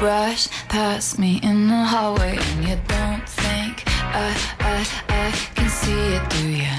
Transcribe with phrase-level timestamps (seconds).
[0.00, 4.76] Brush past me in the hallway and you don't think I, I,
[5.10, 6.76] I can see it through you.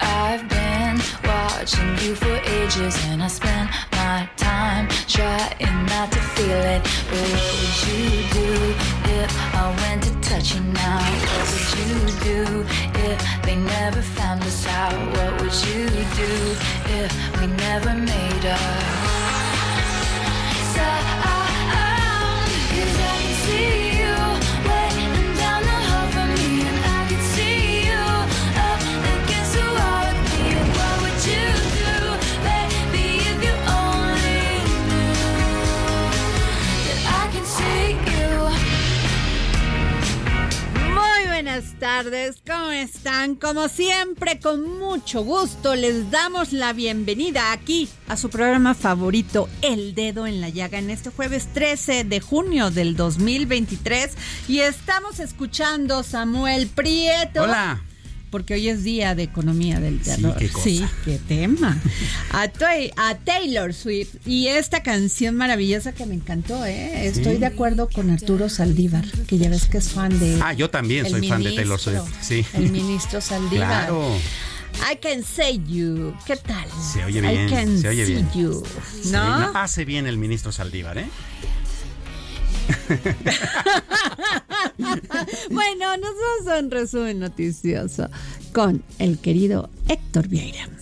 [0.00, 6.62] I've been watching you for ages and I spend my time trying not to feel
[6.74, 6.82] it.
[7.10, 8.50] But what would you do
[9.22, 10.98] if I went to touch you now?
[11.30, 11.94] What would you
[12.26, 12.66] do
[13.06, 14.98] if they never found us out?
[15.14, 15.86] What would you
[16.22, 16.32] do
[17.00, 19.14] if we never made up?
[20.74, 21.43] Cause
[41.54, 43.36] buenas tardes, ¿cómo están?
[43.36, 49.94] Como siempre, con mucho gusto les damos la bienvenida aquí a su programa favorito, El
[49.94, 54.16] Dedo en la Llaga, en este jueves 13 de junio del 2023.
[54.48, 57.44] Y estamos escuchando Samuel Prieto.
[57.44, 57.80] Hola.
[58.34, 60.34] Porque hoy es día de economía del terror.
[60.36, 60.64] qué cosa.
[60.64, 61.80] Sí, qué tema.
[62.32, 62.50] A,
[62.96, 67.06] a Taylor Swift y esta canción maravillosa que me encantó, ¿eh?
[67.06, 70.40] Estoy de acuerdo con Arturo Saldívar, que ya ves que es fan de.
[70.42, 72.02] Ah, yo también soy fan de Taylor Swift.
[72.22, 72.44] Sí.
[72.54, 73.86] El ministro Saldívar.
[73.86, 74.16] Claro.
[74.92, 76.12] I can say you.
[76.26, 76.66] ¿Qué tal?
[76.92, 78.28] Se oye I bien, can se oye bien.
[78.34, 78.64] you.
[79.00, 79.52] Sí, ¿No?
[79.52, 81.06] no, hace bien el ministro Saldívar, ¿eh?
[85.50, 88.08] Bueno, nos vamos a un resumen noticioso
[88.52, 90.73] con el querido Héctor Vieira.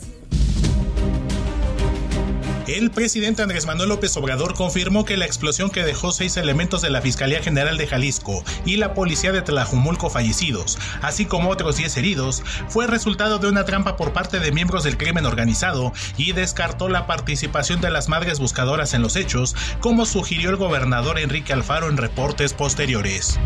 [2.72, 6.88] El presidente Andrés Manuel López Obrador confirmó que la explosión que dejó seis elementos de
[6.88, 11.94] la Fiscalía General de Jalisco y la Policía de Tlajumulco fallecidos, así como otros 10
[11.98, 16.88] heridos, fue resultado de una trampa por parte de miembros del crimen organizado y descartó
[16.88, 21.90] la participación de las madres buscadoras en los hechos, como sugirió el gobernador Enrique Alfaro
[21.90, 23.38] en reportes posteriores.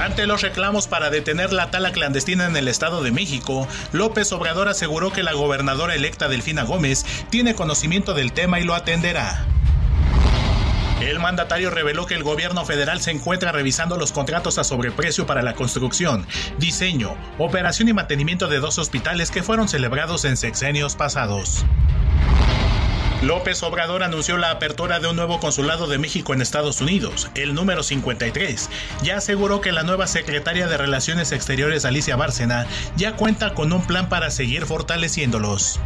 [0.00, 4.68] Ante los reclamos para detener la tala clandestina en el Estado de México, López Obrador
[4.68, 9.46] aseguró que la gobernadora electa Delfina Gómez tiene conocimiento del tema y lo atenderá.
[11.00, 15.42] El mandatario reveló que el gobierno federal se encuentra revisando los contratos a sobreprecio para
[15.42, 16.26] la construcción,
[16.58, 21.66] diseño, operación y mantenimiento de dos hospitales que fueron celebrados en sexenios pasados.
[23.22, 27.54] López Obrador anunció la apertura de un nuevo consulado de México en Estados Unidos, el
[27.54, 28.68] número 53.
[29.04, 32.66] Ya aseguró que la nueva secretaria de Relaciones Exteriores, Alicia Bárcena,
[32.96, 35.78] ya cuenta con un plan para seguir fortaleciéndolos.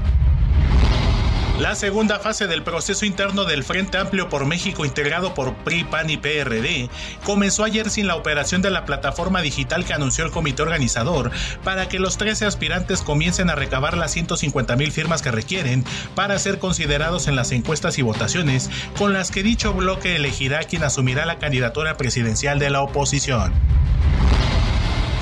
[1.61, 6.11] La segunda fase del proceso interno del Frente Amplio por México integrado por PRI, PAN
[6.11, 6.91] y PRD
[7.25, 11.31] comenzó ayer sin la operación de la plataforma digital que anunció el comité organizador
[11.65, 15.83] para que los 13 aspirantes comiencen a recabar las 150 mil firmas que requieren
[16.15, 18.69] para ser considerados en las encuestas y votaciones
[18.99, 23.55] con las que dicho bloque elegirá quien asumirá la candidatura presidencial de la oposición.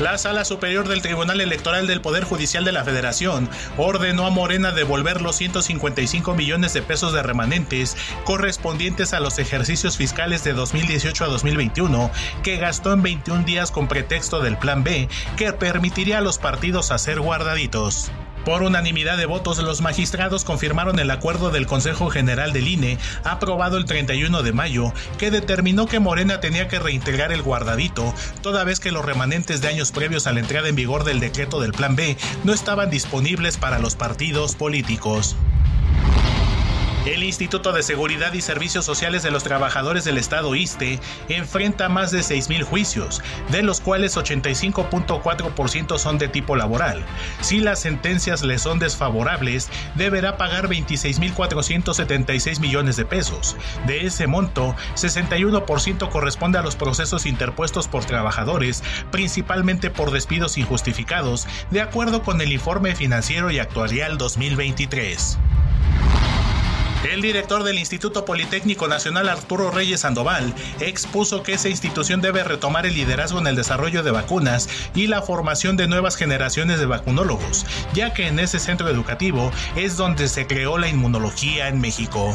[0.00, 4.72] La Sala Superior del Tribunal Electoral del Poder Judicial de la Federación ordenó a Morena
[4.72, 11.24] devolver los 155 millones de pesos de remanentes correspondientes a los ejercicios fiscales de 2018
[11.24, 12.10] a 2021
[12.42, 16.90] que gastó en 21 días con pretexto del Plan B que permitiría a los partidos
[16.90, 18.10] hacer guardaditos.
[18.44, 23.78] Por unanimidad de votos, los magistrados confirmaron el acuerdo del Consejo General del INE, aprobado
[23.78, 28.12] el 31 de mayo, que determinó que Morena tenía que reintegrar el guardadito,
[28.42, 31.58] toda vez que los remanentes de años previos a la entrada en vigor del decreto
[31.58, 35.36] del Plan B no estaban disponibles para los partidos políticos.
[37.04, 42.10] El Instituto de Seguridad y Servicios Sociales de los Trabajadores del Estado ISTE enfrenta más
[42.10, 43.20] de 6.000 juicios,
[43.50, 47.04] de los cuales 85.4% son de tipo laboral.
[47.42, 53.54] Si las sentencias le son desfavorables, deberá pagar 26.476 millones de pesos.
[53.86, 61.46] De ese monto, 61% corresponde a los procesos interpuestos por trabajadores, principalmente por despidos injustificados,
[61.70, 65.38] de acuerdo con el informe financiero y actuarial 2023.
[67.04, 72.86] El director del Instituto Politécnico Nacional Arturo Reyes Sandoval expuso que esa institución debe retomar
[72.86, 77.66] el liderazgo en el desarrollo de vacunas y la formación de nuevas generaciones de vacunólogos,
[77.92, 82.34] ya que en ese centro educativo es donde se creó la inmunología en México.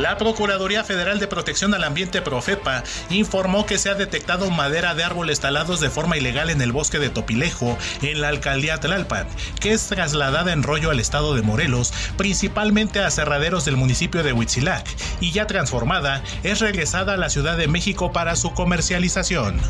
[0.00, 5.04] La Procuraduría Federal de Protección al Ambiente Profepa informó que se ha detectado madera de
[5.04, 9.28] árboles talados de forma ilegal en el bosque de Topilejo, en la alcaldía Tlalpan,
[9.60, 14.32] que es trasladada en rollo al estado de Morelos, principalmente a cerraderos del municipio de
[14.32, 14.88] Huitzilac,
[15.20, 19.60] y ya transformada, es regresada a la Ciudad de México para su comercialización.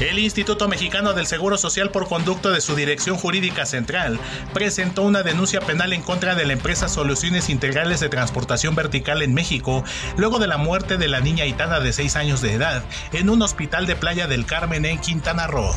[0.00, 4.18] El Instituto Mexicano del Seguro Social, por conducto de su Dirección Jurídica Central,
[4.54, 9.34] presentó una denuncia penal en contra de la empresa Soluciones Integrales de Transportación Vertical en
[9.34, 9.84] México,
[10.16, 12.82] luego de la muerte de la niña Itana de 6 años de edad
[13.12, 15.74] en un hospital de Playa del Carmen en Quintana Roo.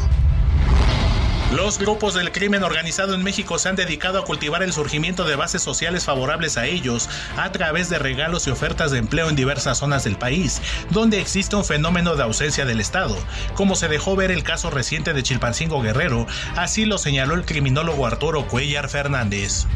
[1.56, 5.36] Los grupos del crimen organizado en México se han dedicado a cultivar el surgimiento de
[5.36, 7.08] bases sociales favorables a ellos
[7.38, 11.56] a través de regalos y ofertas de empleo en diversas zonas del país, donde existe
[11.56, 13.16] un fenómeno de ausencia del Estado,
[13.54, 18.08] como se dejó ver el caso reciente de Chilpancingo Guerrero, así lo señaló el criminólogo
[18.08, 19.68] Arturo Cuellar Fernández.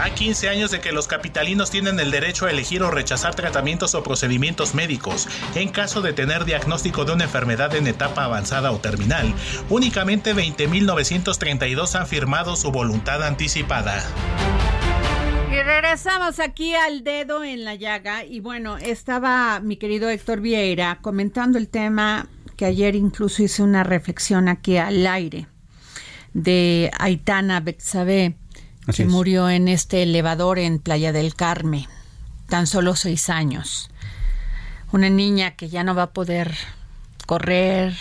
[0.00, 3.94] A 15 años de que los capitalinos tienen el derecho a elegir o rechazar tratamientos
[3.94, 8.78] o procedimientos médicos en caso de tener diagnóstico de una enfermedad en etapa avanzada o
[8.78, 9.32] terminal,
[9.68, 14.02] únicamente 20.932 han firmado su voluntad anticipada.
[15.52, 18.24] Y regresamos aquí al dedo en la llaga.
[18.24, 23.84] Y bueno, estaba mi querido Héctor Vieira comentando el tema que ayer incluso hice una
[23.84, 25.46] reflexión aquí al aire
[26.32, 28.34] de Aitana Bexabé
[28.94, 31.86] que murió en este elevador en Playa del Carmen,
[32.48, 33.90] tan solo seis años.
[34.90, 36.54] Una niña que ya no va a poder
[37.26, 37.96] correr,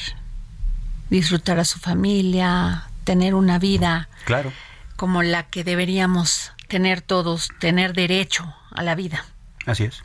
[1.10, 4.51] disfrutar a su familia, tener una vida claro.
[4.95, 9.25] como la que deberíamos tener todos, tener derecho a la vida.
[9.66, 10.01] Así es.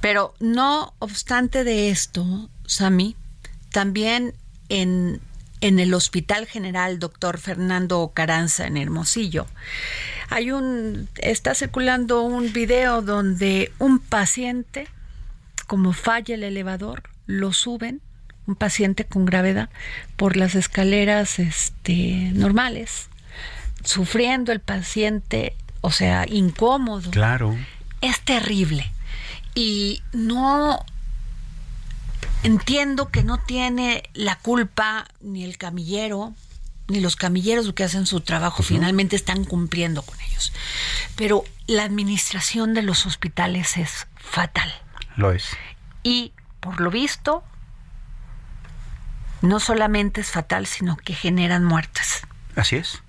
[0.00, 3.16] Pero no obstante de esto, Sami,
[3.70, 4.34] también
[4.68, 5.20] en
[5.62, 9.46] en el Hospital General Doctor Fernando Caranza en Hermosillo.
[10.28, 14.88] Hay un está circulando un video donde un paciente
[15.66, 18.02] como falla el elevador, lo suben
[18.46, 19.70] un paciente con gravedad
[20.16, 23.08] por las escaleras este normales,
[23.84, 27.10] sufriendo el paciente, o sea, incómodo.
[27.10, 27.56] Claro.
[28.00, 28.90] Es terrible.
[29.54, 30.84] Y no
[32.42, 36.34] Entiendo que no tiene la culpa ni el camillero,
[36.88, 40.52] ni los camilleros que hacen su trabajo, finalmente están cumpliendo con ellos.
[41.16, 44.72] Pero la administración de los hospitales es fatal.
[45.16, 45.56] Lo es.
[46.02, 47.44] Y por lo visto,
[49.40, 52.22] no solamente es fatal, sino que generan muertes.
[52.56, 53.02] Así es.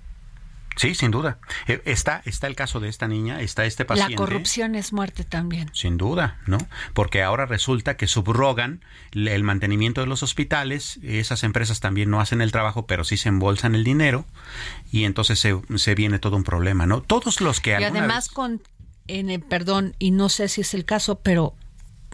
[0.76, 1.38] Sí, sin duda.
[1.68, 4.12] Eh, está, está el caso de esta niña, está este paciente.
[4.12, 5.70] La corrupción es muerte también.
[5.72, 6.58] Sin duda, ¿no?
[6.94, 8.80] Porque ahora resulta que subrogan
[9.12, 13.28] el mantenimiento de los hospitales, esas empresas también no hacen el trabajo, pero sí se
[13.28, 14.24] embolsan el dinero
[14.90, 17.02] y entonces se, viene todo un problema, ¿no?
[17.02, 17.70] Todos los que...
[17.70, 18.60] Y además con,
[19.06, 21.54] en el, perdón, y no sé si es el caso, pero,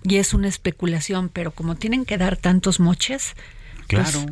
[0.02, 3.34] y es una especulación, pero como tienen que dar tantos moches,
[3.88, 4.26] pues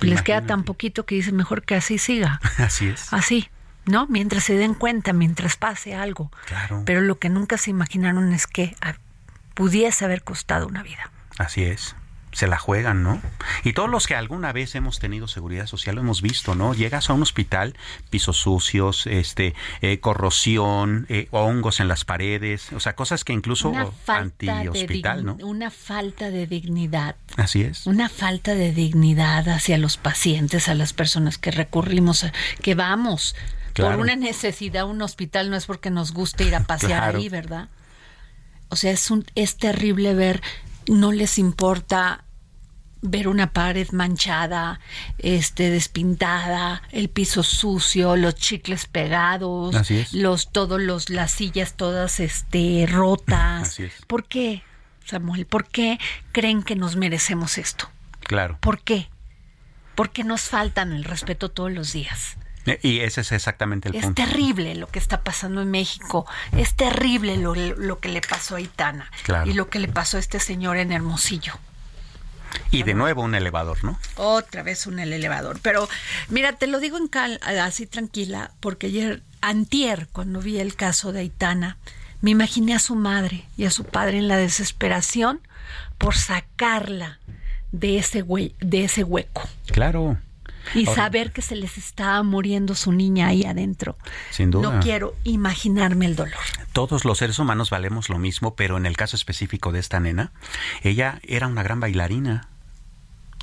[0.00, 2.40] les queda tan poquito que dicen mejor que así siga.
[2.58, 3.12] Así es.
[3.12, 3.48] Así,
[3.86, 4.06] ¿no?
[4.06, 6.30] Mientras se den cuenta, mientras pase algo.
[6.46, 6.82] Claro.
[6.84, 8.76] Pero lo que nunca se imaginaron es que
[9.54, 11.10] pudiese haber costado una vida.
[11.38, 11.94] Así es
[12.32, 13.20] se la juegan, ¿no?
[13.64, 16.74] Y todos los que alguna vez hemos tenido seguridad social lo hemos visto, ¿no?
[16.74, 17.74] Llegas a un hospital,
[18.10, 23.72] pisos sucios, este, eh, corrosión, eh, hongos en las paredes, o sea, cosas que incluso
[24.06, 25.36] anti-hospital, ¿no?
[25.42, 27.16] Una falta de dignidad.
[27.36, 27.86] Así es.
[27.86, 32.26] Una falta de dignidad hacia los pacientes, a las personas que recurrimos,
[32.62, 33.34] que vamos
[33.74, 37.28] por una necesidad a un hospital, no es porque nos guste ir a pasear ahí,
[37.28, 37.68] ¿verdad?
[38.70, 40.42] O sea, es, un, es terrible ver
[40.88, 42.24] no les importa
[43.00, 44.80] ver una pared manchada,
[45.18, 49.76] este despintada, el piso sucio, los chicles pegados,
[50.12, 53.78] los todos los las sillas todas este rotas.
[54.06, 54.62] ¿Por qué,
[55.04, 55.46] Samuel?
[55.46, 55.98] ¿Por qué
[56.32, 57.88] creen que nos merecemos esto?
[58.20, 58.58] Claro.
[58.60, 59.08] ¿Por qué?
[59.94, 62.36] Porque nos faltan el respeto todos los días.
[62.82, 64.22] Y ese es exactamente el es punto.
[64.22, 66.26] Es terrible lo que está pasando en México.
[66.56, 69.10] Es terrible lo, lo que le pasó a Itana.
[69.44, 71.54] Y lo que le pasó a este señor en Hermosillo.
[72.70, 73.98] Y de nuevo un elevador, ¿no?
[74.16, 75.58] Otra vez un elevador.
[75.62, 75.88] Pero
[76.28, 81.12] mira, te lo digo en cal, así tranquila, porque ayer, antier, cuando vi el caso
[81.12, 81.76] de Aitana,
[82.20, 85.40] me imaginé a su madre y a su padre en la desesperación
[85.98, 87.18] por sacarla
[87.72, 88.24] de ese,
[88.60, 89.42] de ese hueco.
[89.66, 90.18] Claro.
[90.74, 93.96] Y saber que se les estaba muriendo su niña ahí adentro.
[94.30, 94.70] Sin duda.
[94.70, 96.34] No quiero imaginarme el dolor.
[96.72, 100.32] Todos los seres humanos valemos lo mismo, pero en el caso específico de esta nena,
[100.82, 102.48] ella era una gran bailarina.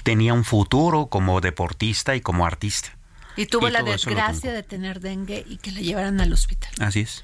[0.03, 2.95] Tenía un futuro como deportista y como artista.
[3.37, 6.71] Y tuvo la desgracia de tener dengue y que la llevaran al hospital.
[6.79, 7.23] Así es.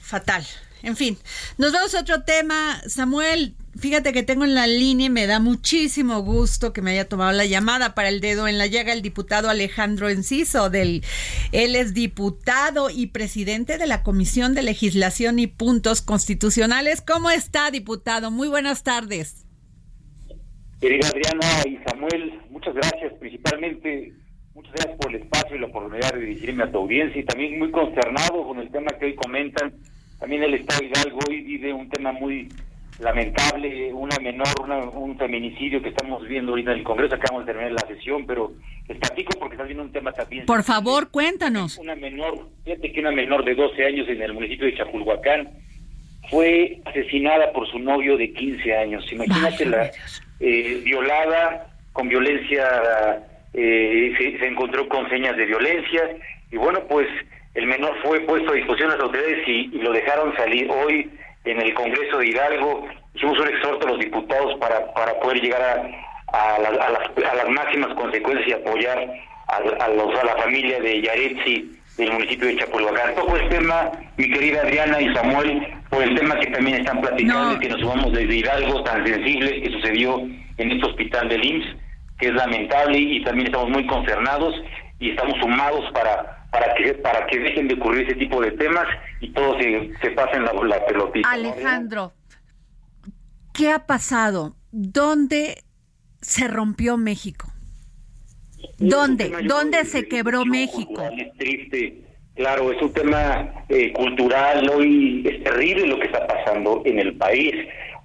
[0.00, 0.44] Fatal.
[0.82, 1.16] En fin,
[1.58, 2.80] nos vamos a otro tema.
[2.88, 7.08] Samuel, fíjate que tengo en la línea y me da muchísimo gusto que me haya
[7.08, 10.70] tomado la llamada para el dedo en la llaga el diputado Alejandro Enciso.
[10.70, 11.04] Del,
[11.52, 17.00] él es diputado y presidente de la Comisión de Legislación y Puntos Constitucionales.
[17.00, 18.32] ¿Cómo está, diputado?
[18.32, 19.46] Muy buenas tardes.
[20.80, 23.12] Querida Adriana y Samuel, muchas gracias.
[23.20, 24.14] Principalmente,
[24.52, 27.56] muchas gracias por el espacio y la oportunidad de dirigirme a tu audiencia y también
[27.60, 29.72] muy consternado con el tema que hoy comentan
[30.22, 32.48] también el Estado de Hidalgo hoy vive un tema muy
[33.00, 34.46] lamentable, una menor,
[34.94, 38.52] un feminicidio que estamos viendo ahorita en el Congreso, acabamos de terminar la sesión, pero
[38.86, 40.46] les platico porque está viendo un tema también.
[40.46, 41.76] Por favor, cuéntanos.
[41.76, 45.48] Una menor, fíjate que una menor de 12 años en el municipio de Chapulhuacán
[46.30, 49.04] fue asesinada por su novio de 15 años.
[49.10, 49.90] Imagínate la
[50.38, 56.16] eh, violada con violencia, eh, se, se encontró con señas de violencia
[56.50, 57.08] y bueno, pues
[57.54, 61.10] el menor fue puesto a disposición de las autoridades y, lo dejaron salir hoy
[61.44, 62.88] en el Congreso de Hidalgo.
[63.14, 67.48] Hicimos un exhorto a los diputados para, para poder llegar a, a, las, a las,
[67.50, 69.06] máximas consecuencias y apoyar
[69.48, 73.14] a, los, a la familia de Yaretsi del municipio de Chapulhuacán.
[73.14, 77.58] Todo el tema, mi querida Adriana y Samuel, por el tema que también están platicando,
[77.58, 80.22] que nos sumamos desde Hidalgo, tan sensible que sucedió
[80.56, 81.76] en este hospital del IMSS,
[82.22, 84.54] que es lamentable y también estamos muy concernados
[85.00, 88.86] y estamos sumados para para que para que dejen de ocurrir ese tipo de temas
[89.20, 91.28] y todos se, pasen la, la pelotita.
[91.28, 92.12] Alejandro,
[93.52, 94.54] ¿qué ha pasado?
[94.70, 95.64] ¿Dónde
[96.20, 97.48] se rompió México?
[98.78, 99.32] ¿Dónde?
[99.44, 101.02] ¿Dónde se quebró México?
[101.02, 102.04] Es triste,
[102.36, 107.16] claro, es un tema eh, cultural, hoy es terrible lo que está pasando en el
[107.16, 107.54] país.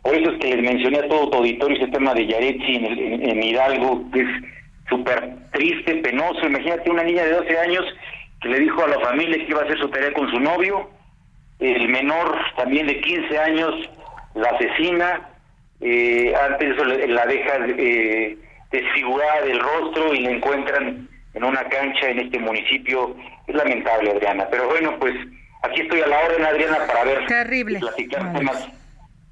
[0.07, 3.29] Por eso es que les mencioné a todo tu auditorio ese tema de Yaretsi en,
[3.29, 4.27] en Hidalgo, que es
[4.87, 6.47] súper triste, penoso.
[6.47, 7.83] Imagínate una niña de 12 años
[8.41, 10.89] que le dijo a la familia que iba a hacer su tarea con su novio,
[11.59, 13.89] el menor también de 15 años
[14.33, 15.29] la asesina,
[15.81, 18.37] eh, antes eso la deja eh,
[18.71, 23.13] desfigurada del rostro y la encuentran en una cancha en este municipio.
[23.45, 24.47] Es lamentable, Adriana.
[24.49, 25.15] Pero bueno, pues
[25.63, 27.79] aquí estoy a la orden, Adriana, para ver Terrible.
[27.79, 28.69] platicar temas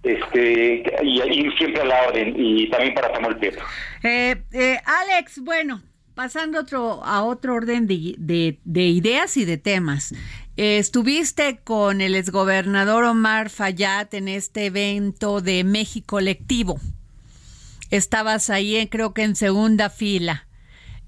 [0.06, 3.66] este y, siempre a la orden y también para Samuel Pietro.
[4.04, 5.82] Eh, eh, Alex, bueno,
[6.14, 10.14] pasando otro, a otro orden de, ideas y de temas.
[10.56, 16.80] estuviste con el exgobernador Omar Fayad en este evento de México Lectivo.
[17.92, 20.45] Estabas ahí, creo que en segunda fila.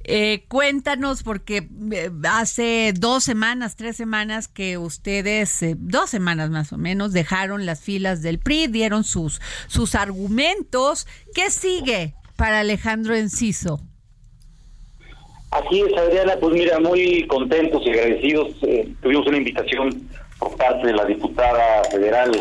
[0.10, 6.72] Eh, cuéntanos, porque eh, hace dos semanas, tres semanas que ustedes, eh, dos semanas más
[6.72, 11.08] o menos, dejaron las filas del PRI, dieron sus, sus argumentos.
[11.36, 13.82] ¿Qué sigue para Alejandro Enciso?
[15.52, 18.56] Así es, Adriana, pues mira, muy contentos y agradecidos.
[18.64, 20.08] Eh, tuvimos una invitación
[20.40, 22.32] por parte de la diputada federal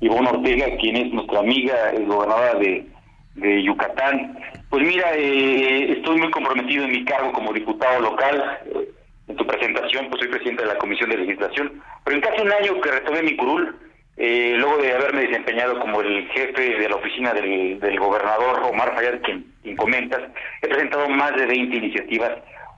[0.00, 2.86] Ivonne Ortega, quien es nuestra amiga, el gobernadora de,
[3.34, 4.38] de Yucatán.
[4.70, 8.60] Pues mira, eh, estoy muy comprometido en mi cargo como diputado local.
[8.66, 8.90] Eh,
[9.28, 11.82] en tu presentación, pues soy presidente de la Comisión de Legislación.
[12.04, 13.76] Pero en casi un año que retomé mi curul,
[14.16, 19.44] luego de haberme desempeñado como el jefe de la oficina del, gobernador Omar Fayad, quien,
[19.62, 20.20] quien comentas,
[20.62, 22.32] he presentado más de 20 iniciativas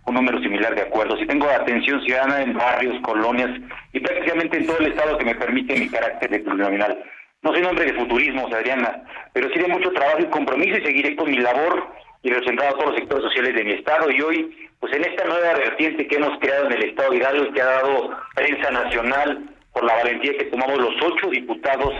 [0.08, 3.50] un número similar de acuerdos y tengo atención ciudadana en barrios, colonias
[3.92, 6.98] y prácticamente en todo el estado que me permite mi carácter de plurinominal.
[7.42, 10.84] No soy un hombre de futurismo, Adriana, pero sí de mucho trabajo y compromiso y
[10.84, 11.86] seguiré con mi labor
[12.22, 15.24] y representado a todos los sectores sociales de mi estado y hoy, pues en esta
[15.24, 19.50] nueva vertiente que hemos creado en el estado de Hidalgo que ha dado prensa nacional
[19.72, 21.94] por la valentía que tomamos los ocho diputados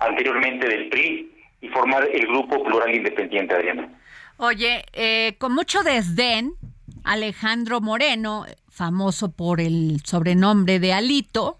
[0.00, 1.32] anteriormente del PRI
[1.62, 3.88] y formar el grupo plural independiente, Adriana.
[4.36, 6.52] Oye, eh, con mucho desdén,
[7.04, 11.58] Alejandro Moreno, famoso por el sobrenombre de Alito,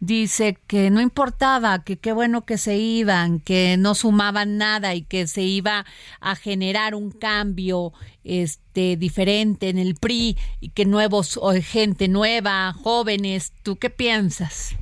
[0.00, 5.02] dice que no importaba, que qué bueno que se iban, que no sumaban nada y
[5.02, 5.84] que se iba
[6.20, 7.92] a generar un cambio
[8.24, 14.76] este diferente en el PRI y que nuevos gente nueva, jóvenes, ¿tú qué piensas?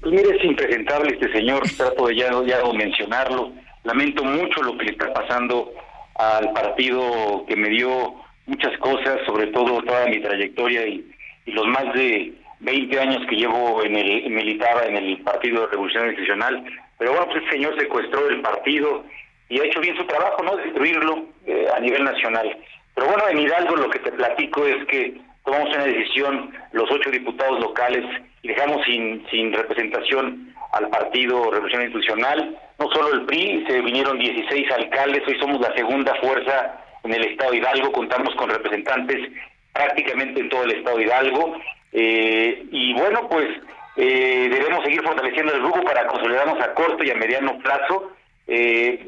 [0.00, 3.52] Pues mire, es impresentable este señor, trato de ya, ya mencionarlo.
[3.84, 5.72] Lamento mucho lo que le está pasando
[6.14, 8.14] al partido que me dio
[8.46, 11.04] muchas cosas, sobre todo toda mi trayectoria y,
[11.46, 16.06] los más de 20 años que llevo en el militaba en el Partido de Revolución
[16.06, 16.64] Institucional.
[16.98, 19.04] Pero bueno, pues el señor secuestró el partido
[19.48, 20.56] y ha hecho bien su trabajo, ¿no?
[20.56, 22.56] Destruirlo eh, a nivel nacional.
[22.94, 27.10] Pero bueno, en Hidalgo lo que te platico es que tomamos una decisión los ocho
[27.10, 28.04] diputados locales
[28.42, 32.58] y dejamos sin, sin representación al Partido Revolución Institucional.
[32.78, 37.24] No solo el PRI, se vinieron 16 alcaldes, hoy somos la segunda fuerza en el
[37.24, 39.30] Estado de Hidalgo, contamos con representantes
[39.72, 41.56] prácticamente en todo el Estado de Hidalgo.
[41.92, 43.48] Eh, y bueno, pues
[43.96, 48.12] eh, debemos seguir fortaleciendo el grupo para consolidarnos a corto y a mediano plazo.
[48.46, 49.06] Eh,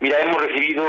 [0.00, 0.84] mira, hemos recibido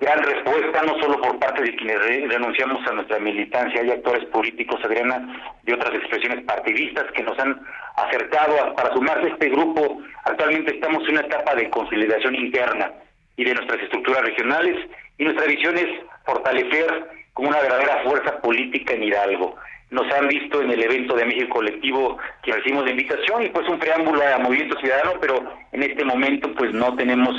[0.00, 4.80] gran respuesta, no solo por parte de quienes renunciamos a nuestra militancia, hay actores políticos,
[4.84, 7.60] Adriana, de otras expresiones partidistas que nos han
[7.96, 10.00] acercado para sumarse a este grupo.
[10.24, 12.92] Actualmente estamos en una etapa de consolidación interna
[13.36, 14.76] y de nuestras estructuras regionales
[15.18, 15.88] y nuestra visión es
[16.24, 19.56] fortalecer como una verdadera fuerza política en Hidalgo
[19.90, 23.68] nos han visto en el evento de México Colectivo que recibimos de invitación y pues
[23.68, 25.42] un preámbulo a Movimiento Ciudadano, pero
[25.72, 27.34] en este momento pues no tenemos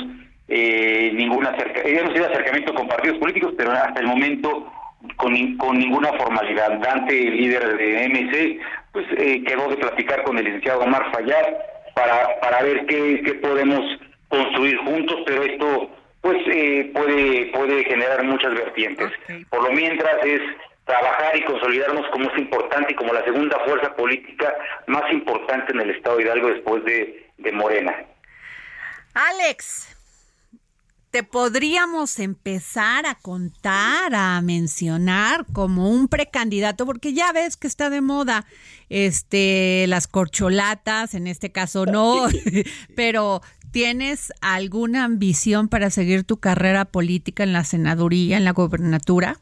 [0.48, 4.72] eh, ningún acercamiento, hemos tenido acercamiento con partidos políticos, pero hasta el momento
[5.16, 6.78] con, con ninguna formalidad.
[6.80, 8.58] Dante, el líder de MC,
[8.92, 11.56] pues eh, quedó de platicar con el licenciado Omar Fallar
[11.94, 13.80] para, para ver qué, qué podemos
[14.28, 15.90] construir juntos, pero esto
[16.20, 19.10] pues eh, puede puede generar muchas vertientes.
[19.48, 20.40] Por lo mientras es
[20.84, 24.54] trabajar y consolidarnos como es importante y como la segunda fuerza política
[24.86, 27.94] más importante en el Estado Hidalgo después de, de Morena.
[29.14, 29.96] Alex,
[31.10, 37.90] te podríamos empezar a contar, a mencionar como un precandidato, porque ya ves que está
[37.90, 38.46] de moda
[38.88, 42.28] este las corcholatas, en este caso no,
[42.96, 49.38] pero ¿tienes alguna ambición para seguir tu carrera política en la senaduría, en la gobernatura?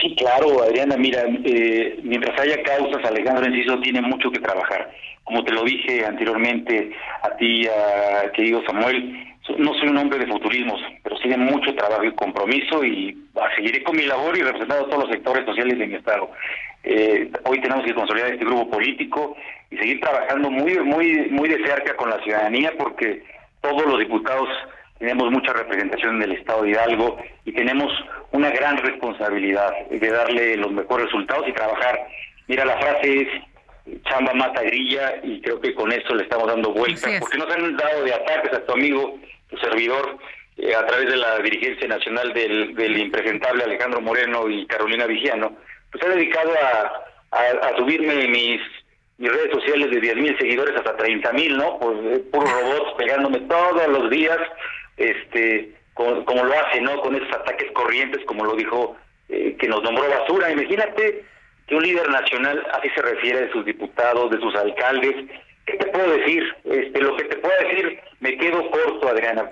[0.00, 4.90] Sí, claro, Adriana, mira, eh, mientras haya causas, Alejandro Enciso tiene mucho que trabajar.
[5.24, 10.26] Como te lo dije anteriormente a ti, a querido Samuel, no soy un hombre de
[10.26, 13.16] futurismos, pero sí de mucho trabajo y compromiso y
[13.56, 16.30] seguiré con mi labor y representando a todos los sectores sociales de mi estado.
[16.84, 19.36] Eh, hoy tenemos que consolidar este grupo político
[19.70, 23.22] y seguir trabajando muy, muy, muy de cerca con la ciudadanía porque
[23.60, 24.48] todos los diputados
[25.02, 27.92] tenemos mucha representación en el Estado de Hidalgo y tenemos
[28.30, 32.06] una gran responsabilidad de darle los mejores resultados y trabajar.
[32.46, 33.28] Mira, la frase es
[34.04, 37.76] chamba mata grilla y creo que con eso le estamos dando vuelta, porque nos han
[37.76, 39.18] dado de ataques a tu amigo,
[39.50, 40.18] tu servidor,
[40.56, 45.56] eh, a través de la dirigencia nacional del, del impresentable Alejandro Moreno y Carolina Vigiano,
[45.90, 46.52] pues he dedicado
[47.32, 48.60] a, a, subirme mis
[49.18, 51.78] mis redes sociales de 10.000 seguidores hasta 30.000, ¿no?
[51.78, 54.38] Pues eh, puros robots pegándome todos los días
[55.10, 57.00] este como, lo hace, ¿no?
[57.00, 58.96] Con esos ataques corrientes, como lo dijo,
[59.28, 60.50] eh, que nos nombró basura.
[60.50, 61.24] Imagínate
[61.66, 65.14] que un líder nacional así se refiere de sus diputados, de sus alcaldes.
[65.66, 66.44] ¿Qué te puedo decir?
[66.64, 69.50] Este, lo que te puedo decir, me quedo corto, Adriana.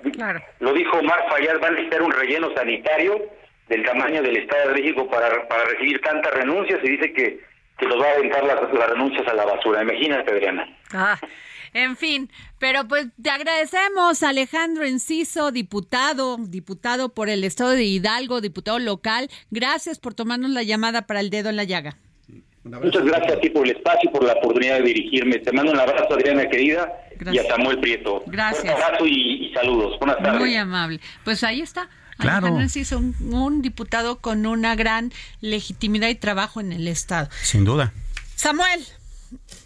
[0.59, 3.21] Lo dijo Omar Fayad, van a necesitar un relleno sanitario
[3.69, 7.39] del tamaño del Estado de México para, para recibir tantas renuncias y dice que,
[7.77, 9.83] que los va a aventar las, las renuncias a la basura.
[9.83, 10.67] Imagínate, Adriana.
[10.93, 11.17] Ah,
[11.73, 12.29] en fin,
[12.59, 19.29] pero pues te agradecemos, Alejandro Enciso, diputado, diputado por el Estado de Hidalgo, diputado local.
[19.51, 21.97] Gracias por tomarnos la llamada para el dedo en la llaga.
[22.63, 25.39] Muchas gracias a ti por el espacio y por la oportunidad de dirigirme.
[25.39, 26.91] Te mando un abrazo, Adriana querida,
[27.31, 28.23] y a Samuel Prieto.
[28.27, 28.63] Gracias.
[28.63, 29.97] Un abrazo y, saludos.
[29.97, 30.39] Buenas tardes.
[30.39, 30.99] Muy amable.
[31.23, 31.89] Pues ahí está.
[32.17, 32.37] Claro.
[32.37, 37.29] Alejandro Enciso, un, un diputado con una gran legitimidad y trabajo en el Estado.
[37.41, 37.93] Sin duda.
[38.35, 38.85] Samuel,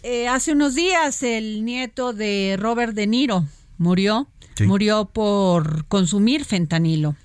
[0.08, 3.44] eh, hace unos días el nieto de Robert De Niro
[3.76, 4.28] murió,
[4.60, 7.16] murió por consumir fentanilo.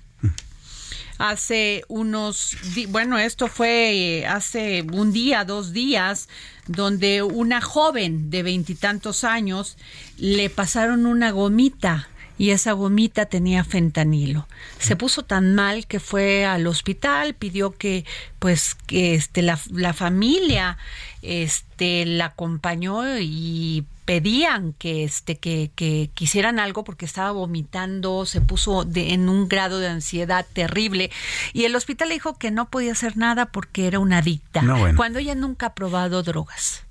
[1.18, 2.56] Hace unos,
[2.88, 6.28] bueno, esto fue eh, hace un día, dos días,
[6.66, 9.76] donde una joven de veintitantos años
[10.16, 14.46] le pasaron una gomita y esa gomita tenía fentanilo.
[14.78, 18.04] Se puso tan mal que fue al hospital, pidió que
[18.38, 20.78] pues que este la, la familia
[21.22, 28.40] este la acompañó y pedían que este que, que quisieran algo porque estaba vomitando, se
[28.40, 31.10] puso de, en un grado de ansiedad terrible
[31.52, 34.62] y el hospital le dijo que no podía hacer nada porque era una adicta,
[34.96, 36.82] cuando ella nunca ha probado drogas.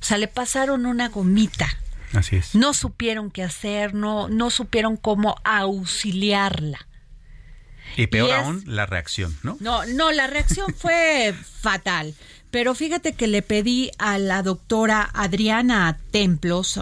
[0.00, 1.68] O sea, le pasaron una gomita
[2.14, 2.54] Así es.
[2.54, 6.86] No supieron qué hacer, no, no supieron cómo auxiliarla.
[7.96, 9.56] Y peor aún, la reacción, ¿no?
[9.60, 12.14] No, no, la reacción fue fatal.
[12.50, 16.80] Pero fíjate que le pedí a la doctora Adriana Templos,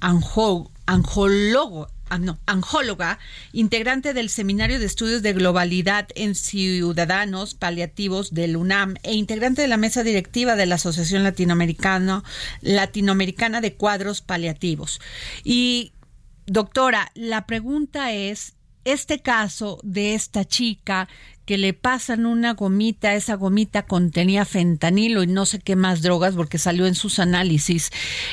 [0.00, 3.18] anjo, anjólogo, Ah, no, anjóloga,
[3.52, 9.68] integrante del Seminario de Estudios de Globalidad en Ciudadanos Paliativos del UNAM e integrante de
[9.68, 12.24] la mesa directiva de la Asociación Latinoamericana,
[12.62, 15.00] Latinoamericana de Cuadros Paliativos.
[15.44, 15.92] Y,
[16.46, 21.08] doctora, la pregunta es, este caso de esta chica
[21.44, 26.34] que le pasan una gomita, esa gomita contenía fentanilo y no sé qué más drogas
[26.34, 27.90] porque salió en sus análisis.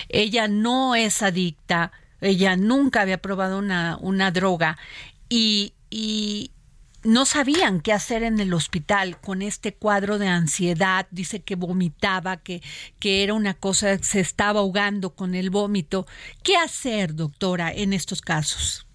[0.10, 1.92] Ella no es adicta,
[2.26, 4.78] ella nunca había probado una, una droga
[5.30, 6.52] y, y,
[7.04, 11.06] no sabían qué hacer en el hospital con este cuadro de ansiedad.
[11.12, 12.62] Dice que vomitaba, que,
[13.00, 16.08] que era una cosa, se estaba ahogando con el vómito.
[16.44, 18.88] ¿Qué hacer, doctora, en estos casos?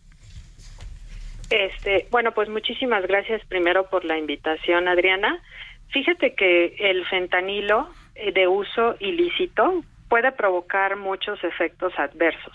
[1.51, 5.41] Este, bueno, pues muchísimas gracias primero por la invitación, Adriana.
[5.89, 12.53] Fíjate que el fentanilo eh, de uso ilícito puede provocar muchos efectos adversos,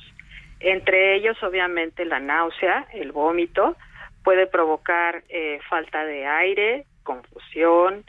[0.60, 3.76] entre ellos obviamente la náusea, el vómito,
[4.24, 8.04] puede provocar eh, falta de aire, confusión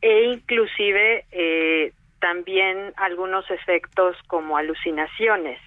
[0.00, 5.60] e inclusive eh, también algunos efectos como alucinaciones.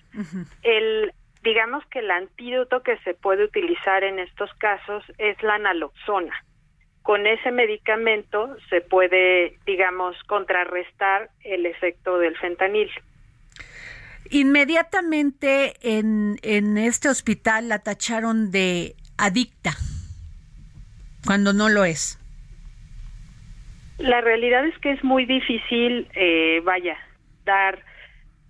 [0.63, 1.13] El
[1.45, 6.33] digamos que el antídoto que se puede utilizar en estos casos es la naloxona.
[7.03, 12.89] Con ese medicamento se puede, digamos, contrarrestar el efecto del fentanil.
[14.29, 19.71] Inmediatamente en, en este hospital la tacharon de adicta
[21.25, 22.19] cuando no lo es?
[23.97, 26.97] La realidad es que es muy difícil, eh, vaya,
[27.45, 27.79] dar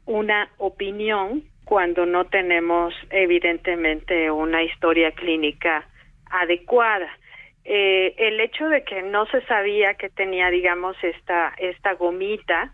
[0.05, 5.87] una opinión cuando no tenemos evidentemente una historia clínica
[6.29, 7.09] adecuada.
[7.63, 12.71] Eh, el hecho de que no se sabía que tenía, digamos, esta esta gomita,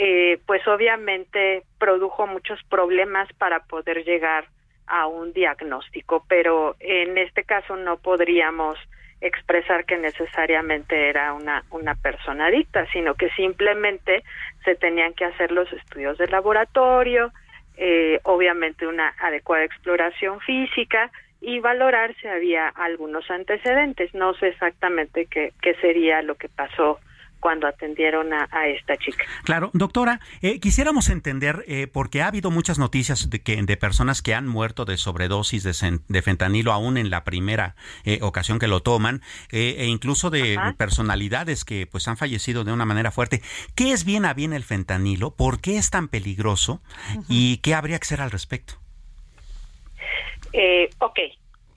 [0.00, 4.46] eh, pues obviamente produjo muchos problemas para poder llegar
[4.86, 8.78] a un diagnóstico, pero en este caso no podríamos
[9.20, 14.22] expresar que necesariamente era una, una persona adicta, sino que simplemente
[14.64, 17.32] se tenían que hacer los estudios de laboratorio,
[17.76, 24.14] eh, obviamente una adecuada exploración física y valorar si había algunos antecedentes.
[24.14, 27.00] No sé exactamente qué, qué sería lo que pasó
[27.40, 29.24] cuando atendieron a, esta chica.
[29.44, 34.22] Claro, doctora, eh, quisiéramos entender, eh, porque ha habido muchas noticias de, que, de personas
[34.22, 37.74] que han muerto de sobredosis de, fentanilo aún en la primera
[38.04, 42.84] eh, ocasión que lo toman, e incluso de personalidades que pues han fallecido de una
[42.84, 43.40] manera fuerte.
[43.74, 45.34] ¿Qué es bien a bien el fentanilo?
[45.34, 46.82] ¿Por qué es tan peligroso?
[47.28, 48.74] ¿Y qué habría que hacer al respecto?
[50.98, 51.18] ok,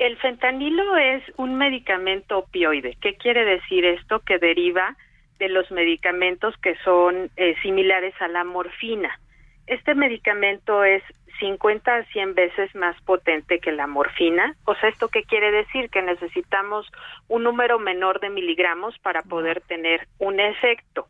[0.01, 2.97] el fentanilo es un medicamento opioide.
[3.01, 4.19] ¿Qué quiere decir esto?
[4.21, 4.97] Que deriva
[5.41, 9.19] de los medicamentos que son eh, similares a la morfina.
[9.65, 11.01] Este medicamento es
[11.39, 14.55] 50 a 100 veces más potente que la morfina.
[14.65, 15.89] O sea, ¿esto qué quiere decir?
[15.89, 16.85] Que necesitamos
[17.27, 21.07] un número menor de miligramos para poder tener un efecto.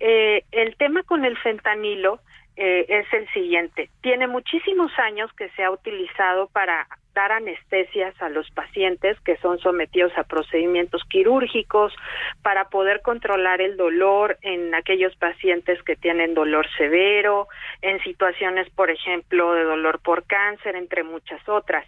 [0.00, 2.20] Eh, el tema con el fentanilo
[2.60, 3.88] eh, es el siguiente.
[4.00, 9.60] Tiene muchísimos años que se ha utilizado para dar anestesias a los pacientes que son
[9.60, 11.94] sometidos a procedimientos quirúrgicos,
[12.42, 17.46] para poder controlar el dolor en aquellos pacientes que tienen dolor severo,
[17.80, 21.86] en situaciones, por ejemplo, de dolor por cáncer, entre muchas otras.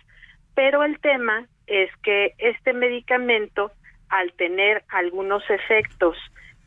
[0.54, 3.72] Pero el tema es que este medicamento,
[4.08, 6.16] al tener algunos efectos,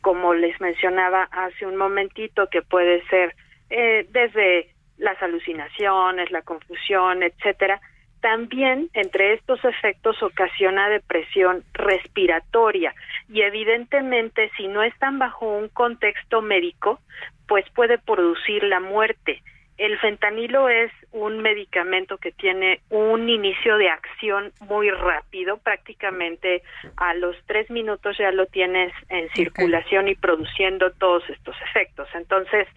[0.02, 3.34] como les mencionaba hace un momentito, que puede ser
[3.76, 7.80] eh, desde las alucinaciones, la confusión, etcétera,
[8.20, 12.94] también entre estos efectos ocasiona depresión respiratoria
[13.28, 17.00] y evidentemente si no están bajo un contexto médico,
[17.48, 19.42] pues puede producir la muerte.
[19.76, 26.62] El fentanilo es un medicamento que tiene un inicio de acción muy rápido, prácticamente
[26.96, 32.08] a los tres minutos ya lo tienes en circulación y produciendo todos estos efectos.
[32.14, 32.68] Entonces,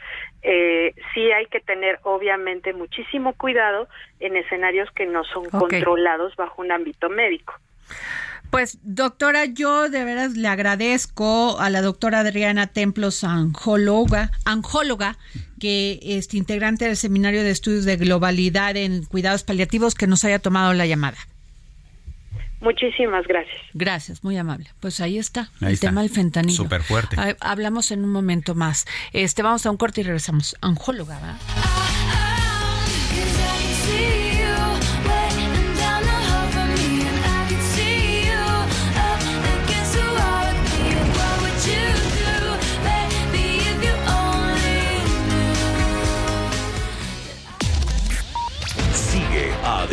[0.41, 3.88] eh, sí hay que tener obviamente muchísimo cuidado
[4.19, 7.53] en escenarios que no son controlados bajo un ámbito médico.
[8.49, 15.17] Pues doctora, yo de veras le agradezco a la doctora Adriana Templos, anjóloga, anjóloga
[15.60, 20.39] que es integrante del Seminario de Estudios de Globalidad en Cuidados Paliativos, que nos haya
[20.39, 21.17] tomado la llamada.
[22.60, 23.57] Muchísimas gracias.
[23.73, 24.71] Gracias, muy amable.
[24.79, 26.63] Pues ahí está, el tema del fentanilo.
[26.63, 27.15] Súper fuerte.
[27.39, 28.86] Hablamos en un momento más.
[29.13, 30.55] Este, vamos a un corte y regresamos.
[30.62, 31.38] Anjóloga, ¿verdad?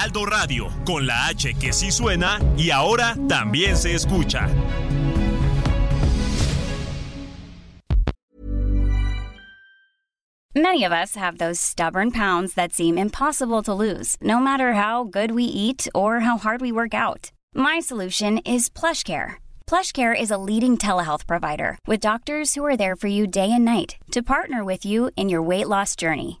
[0.00, 4.48] Heraldo Radio, con la H que sí suena y ahora también se escucha.
[10.54, 15.04] Many of us have those stubborn pounds that seem impossible to lose, no matter how
[15.04, 17.30] good we eat or how hard we work out.
[17.54, 19.34] My solution is PlushCare.
[19.66, 23.66] PlushCare is a leading telehealth provider with doctors who are there for you day and
[23.66, 26.40] night to partner with you in your weight loss journey.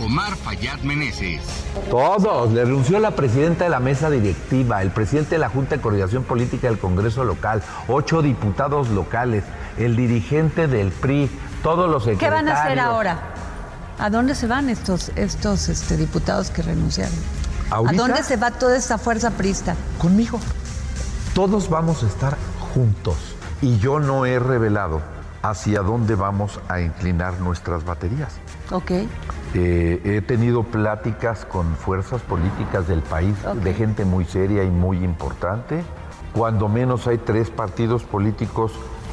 [0.00, 1.42] Omar Fayad Meneses.
[1.90, 2.52] Todos.
[2.52, 6.24] Le renunció la presidenta de la mesa directiva, el presidente de la Junta de Coordinación
[6.24, 9.44] Política del Congreso local, ocho diputados locales,
[9.78, 11.30] el dirigente del PRI,
[11.62, 12.44] todos los ¿Qué secretarios.
[12.44, 13.20] van a hacer ahora?
[13.98, 17.14] ¿A dónde se van estos, estos este, diputados que renunciaron?
[17.70, 18.02] ¿Ahorita?
[18.02, 19.74] ¿A dónde se va toda esta fuerza prista?
[19.98, 20.38] Conmigo.
[21.34, 22.36] Todos vamos a estar
[22.74, 23.16] juntos.
[23.62, 25.00] Y yo no he revelado
[25.42, 28.32] hacia dónde vamos a inclinar nuestras baterías.
[28.70, 28.92] Ok.
[29.58, 35.02] Eh, he tenido pláticas con fuerzas políticas del país, de gente muy seria y muy
[35.02, 35.82] importante.
[36.34, 38.72] Cuando menos hay tres partidos políticos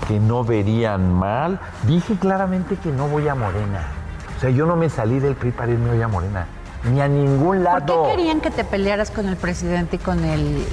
[0.10, 1.62] que no verían mal.
[1.88, 3.88] Dije claramente que no voy a Morena.
[4.36, 6.45] O sea, yo no me salí del PRI para irme hoy a Morena.
[6.91, 8.03] Ni a ningún ¿Por lado.
[8.03, 10.65] qué querían que te pelearas con el presidente y con el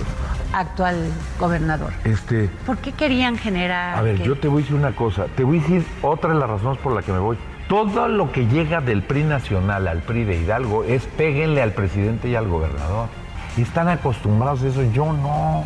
[0.52, 0.96] actual
[1.38, 1.92] gobernador?
[2.02, 3.96] Este, ¿Por qué querían generar?
[3.96, 5.26] A ver, que- yo te voy a decir una cosa.
[5.36, 7.38] Te voy a decir otra de las razones por la que me voy.
[7.70, 12.28] Todo lo que llega del PRI nacional al PRI de Hidalgo es péguenle al presidente
[12.28, 13.08] y al gobernador.
[13.56, 15.64] Y están acostumbrados a eso, yo no.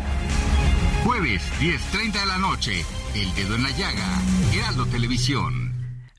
[1.03, 2.85] Jueves, 10.30 de la noche.
[3.15, 4.21] El dedo en la llaga.
[4.53, 5.64] Heraldo Televisión.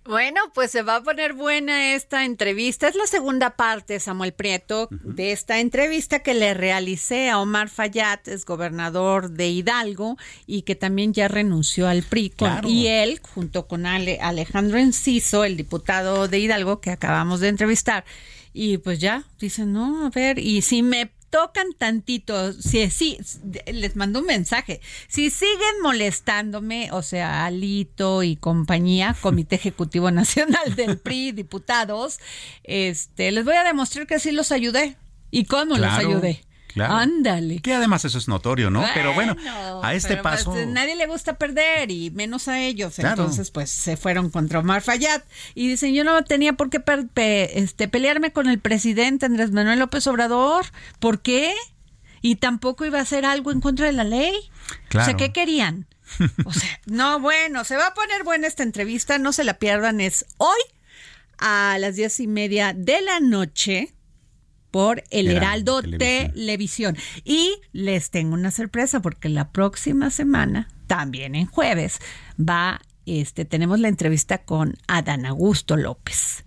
[0.06, 2.88] Bueno, pues se va a poner buena esta entrevista.
[2.88, 8.20] Es la segunda parte, Samuel Prieto, de esta entrevista que le realicé a Omar Fayad,
[8.26, 10.16] es gobernador de Hidalgo
[10.46, 12.30] y que también ya renunció al PRI.
[12.30, 12.68] Claro.
[12.68, 18.04] Y él, junto con Ale- Alejandro Enciso, el diputado de Hidalgo que acabamos de entrevistar.
[18.52, 23.18] Y pues ya, dicen, no, a ver, y si me tocan tantito, si sí,
[23.66, 24.80] les mando un mensaje.
[25.06, 32.20] Si siguen molestándome, o sea, Alito y compañía, Comité Ejecutivo Nacional del PRI, diputados,
[32.64, 34.96] este, les voy a demostrar que sí los ayudé.
[35.30, 36.40] ¿Y cómo Claro, los ayudé?
[36.76, 36.94] Claro.
[36.94, 37.58] Ándale.
[37.60, 38.84] Que además eso es notorio, ¿no?
[38.94, 39.34] Pero bueno,
[39.82, 40.54] a este pero, pues, paso.
[40.66, 42.94] nadie le gusta perder y menos a ellos.
[42.94, 43.22] Claro.
[43.22, 45.22] Entonces, pues se fueron contra Omar Fayad
[45.54, 49.78] y dicen: Yo no tenía por qué pe- este, pelearme con el presidente Andrés Manuel
[49.80, 50.66] López Obrador.
[51.00, 51.52] ¿Por qué?
[52.22, 54.34] Y tampoco iba a hacer algo en contra de la ley.
[54.34, 55.06] O Claro.
[55.06, 55.86] sea, ¿qué querían?
[56.44, 60.00] O sea, no, bueno, se va a poner buena esta entrevista, no se la pierdan,
[60.00, 60.60] es hoy
[61.38, 63.92] a las diez y media de la noche
[64.70, 66.32] por el Heraldo Heraldo Televisión.
[66.34, 66.96] Televisión.
[67.24, 71.98] Y les tengo una sorpresa porque la próxima semana, también en jueves,
[72.38, 76.44] va, este, tenemos la entrevista con Adán Augusto López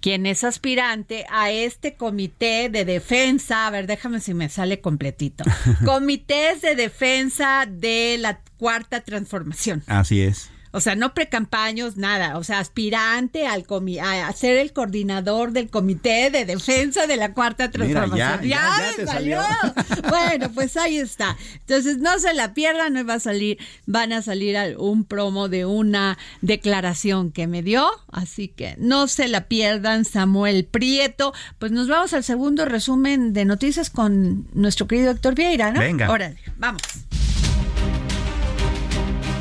[0.00, 5.44] quien es aspirante a este comité de defensa, a ver, déjame si me sale completito.
[5.84, 9.82] Comités de defensa de la cuarta transformación.
[9.86, 10.50] Así es.
[10.72, 12.36] O sea, no precampaños, nada.
[12.38, 17.32] O sea, aspirante al comi a ser el coordinador del comité de defensa de la
[17.34, 18.42] cuarta Mira, transformación.
[18.42, 19.40] ya, ya, ya me salió.
[19.42, 19.74] salió.
[20.08, 21.36] bueno, pues ahí está.
[21.60, 25.48] Entonces, no se la pierdan, no va a salir, van a salir al- un promo
[25.48, 27.88] de una declaración que me dio.
[28.10, 31.32] Así que no se la pierdan, Samuel Prieto.
[31.58, 35.80] Pues nos vamos al segundo resumen de noticias con nuestro querido Héctor Vieira, ¿no?
[35.80, 36.10] Venga.
[36.10, 36.82] Órale, vamos.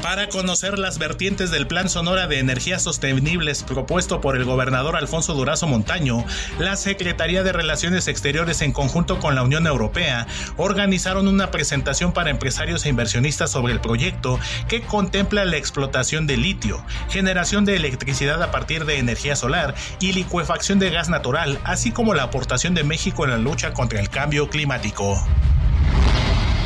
[0.08, 5.34] Para conocer las vertientes del Plan Sonora de Energías Sostenibles propuesto por el gobernador Alfonso
[5.34, 6.24] Durazo Montaño,
[6.60, 12.30] la Secretaría de Relaciones Exteriores en conjunto con la Unión Europea organizaron una presentación para
[12.30, 14.40] empresarios e inversionistas sobre el proyecto
[14.70, 20.14] que contempla la explotación de litio, generación de electricidad a partir de energía solar y
[20.14, 24.10] licuefacción de gas natural, así como la aportación de México en la lucha contra el
[24.10, 25.22] cambio climático.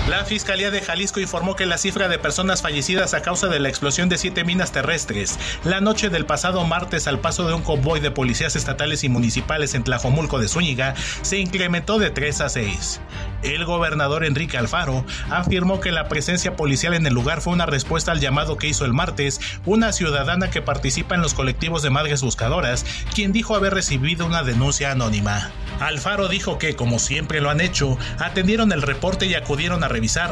[0.10, 3.70] La Fiscalía de Jalisco informó que la cifra de personas fallecidas a causa de la
[3.70, 8.00] explosión de siete minas terrestres la noche del pasado martes al paso de un convoy
[8.00, 13.00] de policías estatales y municipales en Tlajomulco de Zúñiga se incrementó de 3 a 6.
[13.44, 18.12] El gobernador Enrique Alfaro afirmó que la presencia policial en el lugar fue una respuesta
[18.12, 22.22] al llamado que hizo el martes una ciudadana que participa en los colectivos de madres
[22.22, 25.52] buscadoras, quien dijo haber recibido una denuncia anónima.
[25.80, 29.88] Alfaro dijo que, como siempre lo han hecho, atendieron el reporte y acudieron a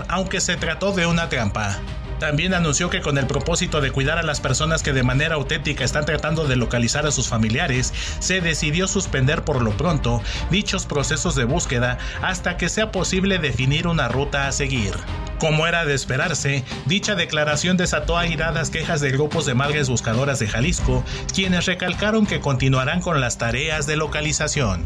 [0.07, 1.79] aunque se trató de una trampa.
[2.19, 5.85] También anunció que con el propósito de cuidar a las personas que de manera auténtica
[5.85, 11.35] están tratando de localizar a sus familiares, se decidió suspender por lo pronto dichos procesos
[11.35, 14.95] de búsqueda hasta que sea posible definir una ruta a seguir.
[15.39, 20.47] Como era de esperarse, dicha declaración desató airadas quejas de grupos de madres buscadoras de
[20.47, 24.83] Jalisco, quienes recalcaron que continuarán con las tareas de localización.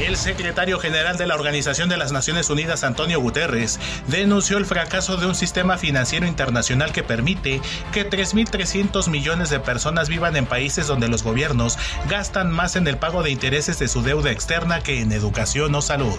[0.00, 5.16] El secretario general de la Organización de las Naciones Unidas, Antonio Guterres, denunció el fracaso
[5.16, 7.60] de un sistema financiero internacional que permite
[7.92, 12.96] que 3.300 millones de personas vivan en países donde los gobiernos gastan más en el
[12.96, 16.18] pago de intereses de su deuda externa que en educación o salud.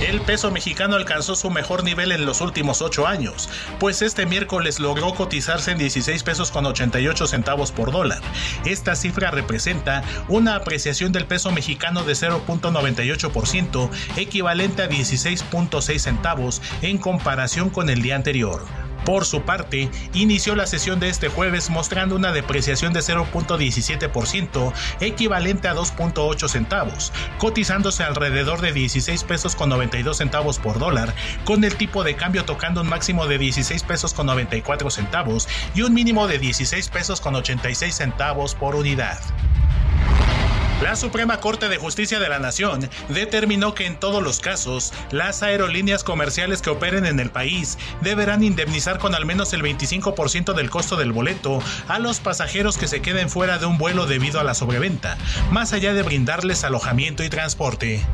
[0.00, 3.48] El peso mexicano alcanzó su mejor nivel en los últimos ocho años,
[3.80, 8.20] pues este miércoles logró cotizarse en 16 pesos con 88 centavos por dólar.
[8.66, 16.98] Esta cifra representa una apreciación del peso mexicano de 0.98%, equivalente a 16.6 centavos en
[16.98, 18.85] comparación con el día anterior.
[19.06, 25.68] Por su parte, inició la sesión de este jueves mostrando una depreciación de 0.17%, equivalente
[25.68, 31.14] a 2.8 centavos, cotizándose alrededor de 16 pesos con 92 centavos por dólar,
[31.44, 35.82] con el tipo de cambio tocando un máximo de 16 pesos con 94 centavos y
[35.82, 39.20] un mínimo de 16 pesos con 86 centavos por unidad.
[40.82, 45.42] La Suprema Corte de Justicia de la Nación determinó que en todos los casos, las
[45.42, 50.68] aerolíneas comerciales que operen en el país deberán indemnizar con al menos el 25% del
[50.68, 54.44] costo del boleto a los pasajeros que se queden fuera de un vuelo debido a
[54.44, 55.16] la sobreventa,
[55.50, 58.04] más allá de brindarles alojamiento y transporte.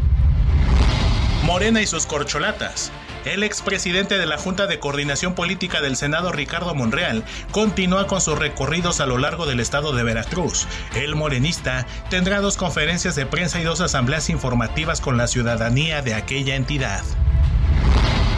[1.42, 2.92] Morena y sus corcholatas.
[3.24, 8.36] El expresidente de la Junta de Coordinación Política del Senado, Ricardo Monreal, continúa con sus
[8.36, 10.66] recorridos a lo largo del estado de Veracruz.
[10.96, 16.14] El morenista tendrá dos conferencias de prensa y dos asambleas informativas con la ciudadanía de
[16.14, 17.02] aquella entidad.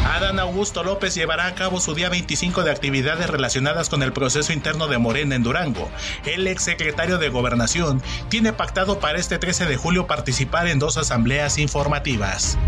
[0.07, 4.53] Adán Augusto López llevará a cabo su día 25 de actividades relacionadas con el proceso
[4.53, 5.91] interno de Morena en Durango.
[6.27, 11.59] El exsecretario de Gobernación tiene pactado para este 13 de julio participar en dos asambleas
[11.59, 12.59] informativas.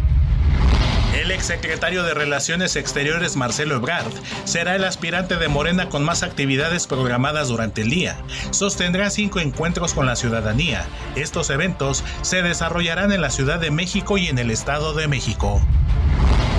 [1.17, 4.13] El exsecretario de Relaciones Exteriores Marcelo Ebrard
[4.45, 8.19] será el aspirante de Morena con más actividades programadas durante el día.
[8.51, 10.85] Sostendrá cinco encuentros con la ciudadanía.
[11.15, 15.63] Estos eventos se desarrollarán en la Ciudad de México y en el Estado de México.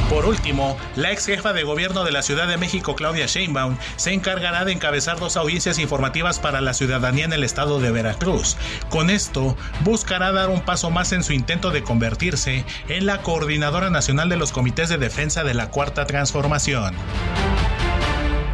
[0.09, 4.13] Por último, la ex jefa de gobierno de la Ciudad de México, Claudia Sheinbaum, se
[4.13, 8.55] encargará de encabezar dos audiencias informativas para la ciudadanía en el estado de Veracruz.
[8.89, 13.89] Con esto, buscará dar un paso más en su intento de convertirse en la coordinadora
[13.89, 16.95] nacional de los comités de defensa de la Cuarta Transformación.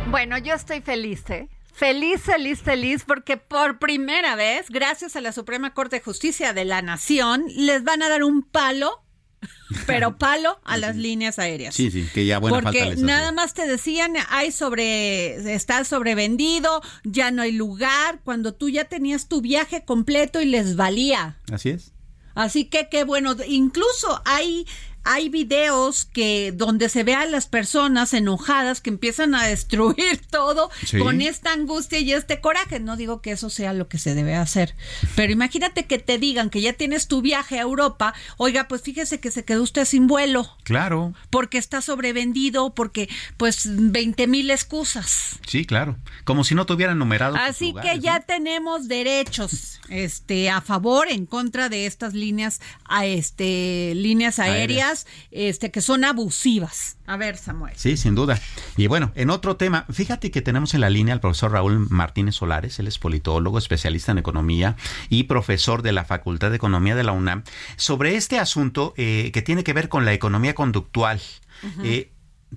[0.10, 1.50] Bueno, yo estoy feliz, ¿eh?
[1.72, 6.66] Feliz, feliz, feliz, porque por primera vez, gracias a la Suprema Corte de Justicia de
[6.66, 9.03] la Nación, les van a dar un palo
[9.88, 11.75] pero palo a las líneas aéreas.
[11.75, 17.32] Sí, sí, que ya buena Porque nada más te decían, hay sobre, está sobrevendido, ya
[17.32, 21.38] no hay lugar, cuando tú ya tenías tu viaje completo y les valía.
[21.51, 21.93] Así es.
[22.36, 24.65] Así que qué bueno, incluso hay
[25.04, 30.70] hay videos que donde se ve a las personas enojadas que empiezan a destruir todo
[31.00, 32.80] con esta angustia y este coraje.
[32.80, 34.76] No digo que eso sea lo que se debe hacer,
[35.16, 39.20] pero imagínate que te digan que ya tienes tu viaje a Europa, oiga, pues fíjese
[39.20, 40.50] que se quedó usted sin vuelo.
[40.63, 41.13] Claro.
[41.30, 45.39] Porque está sobrevendido, porque pues 20 mil excusas.
[45.48, 45.98] Sí, claro.
[46.24, 47.36] Como si no tuvieran numerado.
[47.36, 53.94] Así que ya tenemos derechos este a favor en contra de estas líneas a este
[53.96, 54.92] líneas aéreas
[55.32, 56.97] este, que son abusivas.
[57.06, 57.73] A ver, Samuel.
[57.75, 58.39] Sí, sin duda.
[58.77, 62.36] Y bueno, en otro tema, fíjate que tenemos en la línea al profesor Raúl Martínez
[62.36, 64.76] Solares, él es politólogo, especialista en economía
[65.09, 67.43] y profesor de la Facultad de Economía de la UNAM,
[67.76, 71.22] sobre este asunto eh, que tiene que ver con la economía conductual.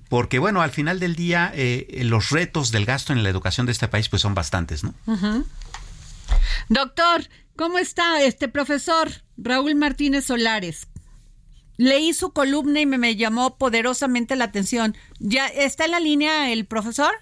[0.09, 3.71] porque bueno, al final del día eh, los retos del gasto en la educación de
[3.71, 4.93] este país pues son bastantes, ¿no?
[6.69, 10.87] Doctor, ¿cómo está este profesor Raúl Martínez Solares?
[11.77, 14.95] Leí su columna y me, me llamó poderosamente la atención.
[15.19, 17.13] ¿Ya está en la línea el profesor?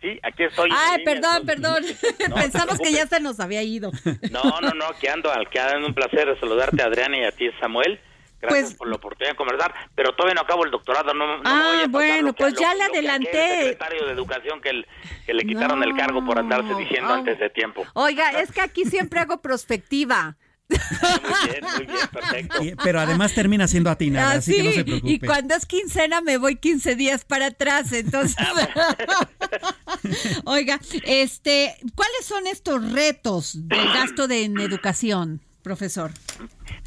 [0.00, 0.70] Sí, aquí estoy.
[0.72, 1.84] Ay, perdón, perdón.
[2.34, 3.90] Pensamos que ya se nos había ido.
[4.30, 8.00] No, no, no, que ando, que ando un placer saludarte, Adriana, y a ti, Samuel.
[8.40, 11.12] Gracias pues, por la oportunidad de conversar, pero todavía no acabo el doctorado.
[11.12, 13.30] No, ah, bueno, pues ya le adelanté.
[13.30, 14.84] El secretario de Educación que,
[15.26, 17.84] que le quitaron el cargo por andarse diciendo antes de tiempo.
[17.94, 20.36] Oiga, es que aquí siempre hago prospectiva.
[20.68, 22.82] Muy bien, muy bien, perfecto.
[22.84, 25.12] Pero además termina siendo atinada, así, que no se preocupe.
[25.12, 28.36] Y cuando es quincena me voy 15 días para atrás, entonces.
[30.44, 36.10] Oiga, este, ¿cuáles son estos retos del gasto de, en educación, profesor?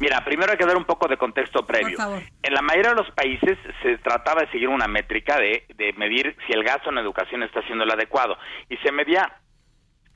[0.00, 1.96] Mira, primero hay que dar un poco de contexto previo.
[2.42, 6.36] En la mayoría de los países se trataba de seguir una métrica de, de medir
[6.46, 8.36] si el gasto en educación está siendo el adecuado
[8.68, 9.38] y se medía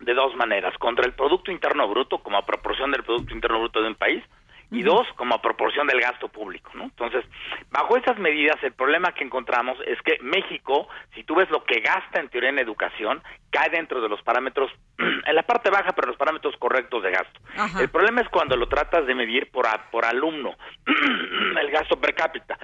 [0.01, 3.81] de dos maneras, contra el Producto Interno Bruto como a proporción del Producto Interno Bruto
[3.81, 4.23] de un país
[4.71, 6.85] y dos, como a proporción del gasto público, ¿no?
[6.85, 7.25] Entonces,
[7.71, 11.81] bajo esas medidas, el problema que encontramos es que México, si tú ves lo que
[11.81, 16.09] gasta en teoría en educación, cae dentro de los parámetros, en la parte baja, pero
[16.09, 17.41] los parámetros correctos de gasto.
[17.81, 20.57] El problema es cuando lo tratas de medir por, por alumno,
[21.61, 22.59] el gasto per cápita.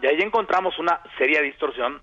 [0.00, 2.02] y ahí encontramos una seria distorsión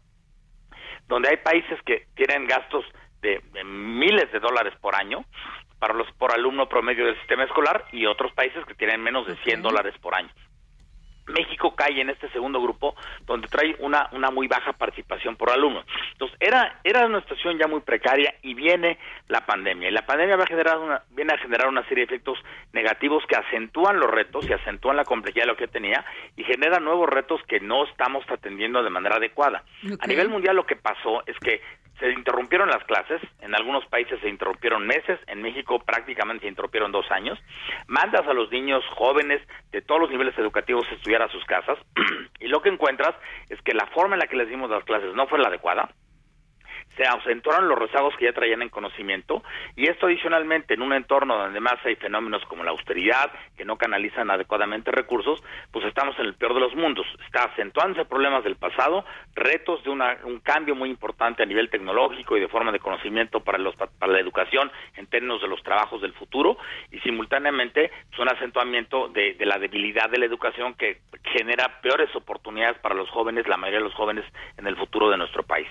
[1.08, 2.84] donde hay países que tienen gastos
[3.22, 5.26] de, miles de dólares por año
[5.80, 9.36] para los por alumno promedio del sistema escolar y otros países que tienen menos de
[9.44, 10.30] 100 dólares por año.
[11.28, 15.84] México cae en este segundo grupo donde trae una, una muy baja participación por alumno.
[16.14, 18.98] Entonces, era, era una situación ya muy precaria y viene
[19.28, 19.90] la pandemia.
[19.90, 22.40] Y la pandemia va a generar una, viene a generar una serie de efectos
[22.74, 26.06] negativos que acentúan los retos y acentúan la complejidad de lo que tenía
[26.36, 29.64] y generan nuevos retos que no estamos atendiendo de manera adecuada.
[30.00, 31.62] A nivel mundial lo que pasó es que
[32.00, 36.92] se interrumpieron las clases, en algunos países se interrumpieron meses, en México prácticamente se interrumpieron
[36.92, 37.40] dos años,
[37.88, 41.78] mandas a los niños jóvenes de todos los niveles educativos a estudiar a sus casas.
[42.40, 43.16] Y lo que encuentras
[43.50, 45.90] es que la forma en la que les dimos las clases no fue la adecuada,
[46.98, 49.44] se acentuaron los rezagos que ya traían en conocimiento
[49.76, 53.78] y esto adicionalmente en un entorno donde más hay fenómenos como la austeridad que no
[53.78, 55.42] canalizan adecuadamente recursos,
[55.72, 57.06] pues estamos en el peor de los mundos.
[57.26, 62.36] Está acentuándose problemas del pasado, retos de una, un cambio muy importante a nivel tecnológico
[62.36, 66.02] y de forma de conocimiento para, los, para la educación en términos de los trabajos
[66.02, 66.58] del futuro
[66.92, 72.80] y simultáneamente es un acentuamiento de la debilidad de la educación que genera peores oportunidades
[72.80, 74.26] para los jóvenes, la mayoría de los jóvenes
[74.58, 75.68] en el futuro de nuestro país.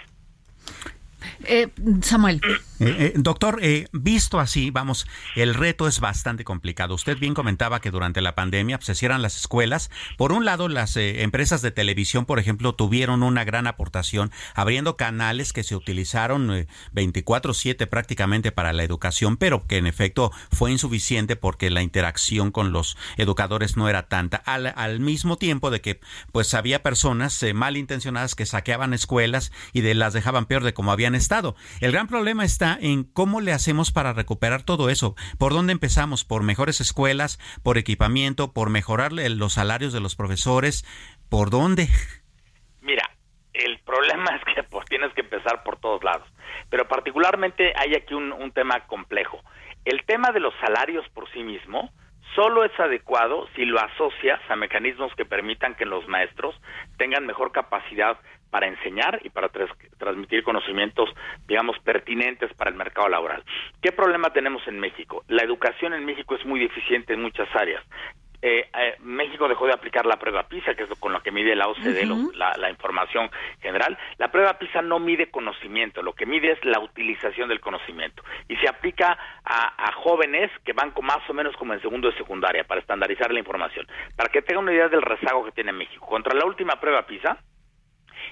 [1.48, 1.68] Eh,
[2.02, 2.40] Samuel.
[2.78, 3.60] Eh, eh, doctor,
[3.92, 6.94] visto así, vamos, el reto es bastante complicado.
[6.94, 9.90] Usted bien comentaba que durante la pandemia pues, se cierran las escuelas.
[10.18, 15.52] Por un lado, las empresas de televisión, por ejemplo, tuvieron una gran aportación abriendo canales
[15.52, 21.70] que se utilizaron 24/7 prácticamente para la educación, pero que en efecto fue insuficiente porque
[21.70, 24.36] la interacción con los educadores no era tanta.
[24.38, 26.00] Al, al mismo tiempo de que
[26.32, 31.14] pues había personas malintencionadas que saqueaban escuelas y de las dejaban peor de como habían
[31.14, 31.35] estado.
[31.80, 35.14] El gran problema está en cómo le hacemos para recuperar todo eso.
[35.38, 36.24] ¿Por dónde empezamos?
[36.24, 37.38] ¿Por mejores escuelas?
[37.62, 38.52] ¿Por equipamiento?
[38.52, 40.84] ¿Por mejorar los salarios de los profesores?
[41.28, 41.88] ¿Por dónde?
[42.80, 43.10] Mira,
[43.52, 46.26] el problema es que pues, tienes que empezar por todos lados.
[46.70, 49.40] Pero particularmente hay aquí un, un tema complejo.
[49.84, 51.90] El tema de los salarios por sí mismo
[52.34, 56.54] solo es adecuado si lo asocias a mecanismos que permitan que los maestros
[56.98, 58.18] tengan mejor capacidad
[58.50, 59.48] para enseñar y para
[59.98, 61.10] transmitir conocimientos,
[61.46, 63.44] digamos, pertinentes para el mercado laboral.
[63.82, 65.24] ¿Qué problema tenemos en México?
[65.28, 67.82] La educación en México es muy deficiente en muchas áreas.
[68.42, 71.56] Eh, eh, México dejó de aplicar la prueba PISA, que es con lo que mide
[71.56, 73.30] la OCDE la, información
[73.60, 73.98] general.
[74.18, 78.22] La prueba PISA no mide conocimiento, lo que mide es la utilización del conocimiento.
[78.48, 82.10] Y se aplica a, a jóvenes que van con más o menos como en segundo
[82.10, 83.86] de secundaria para estandarizar la información.
[84.16, 86.06] Para que tengan una idea del rezago que tiene México.
[86.06, 87.38] Contra la última prueba PISA,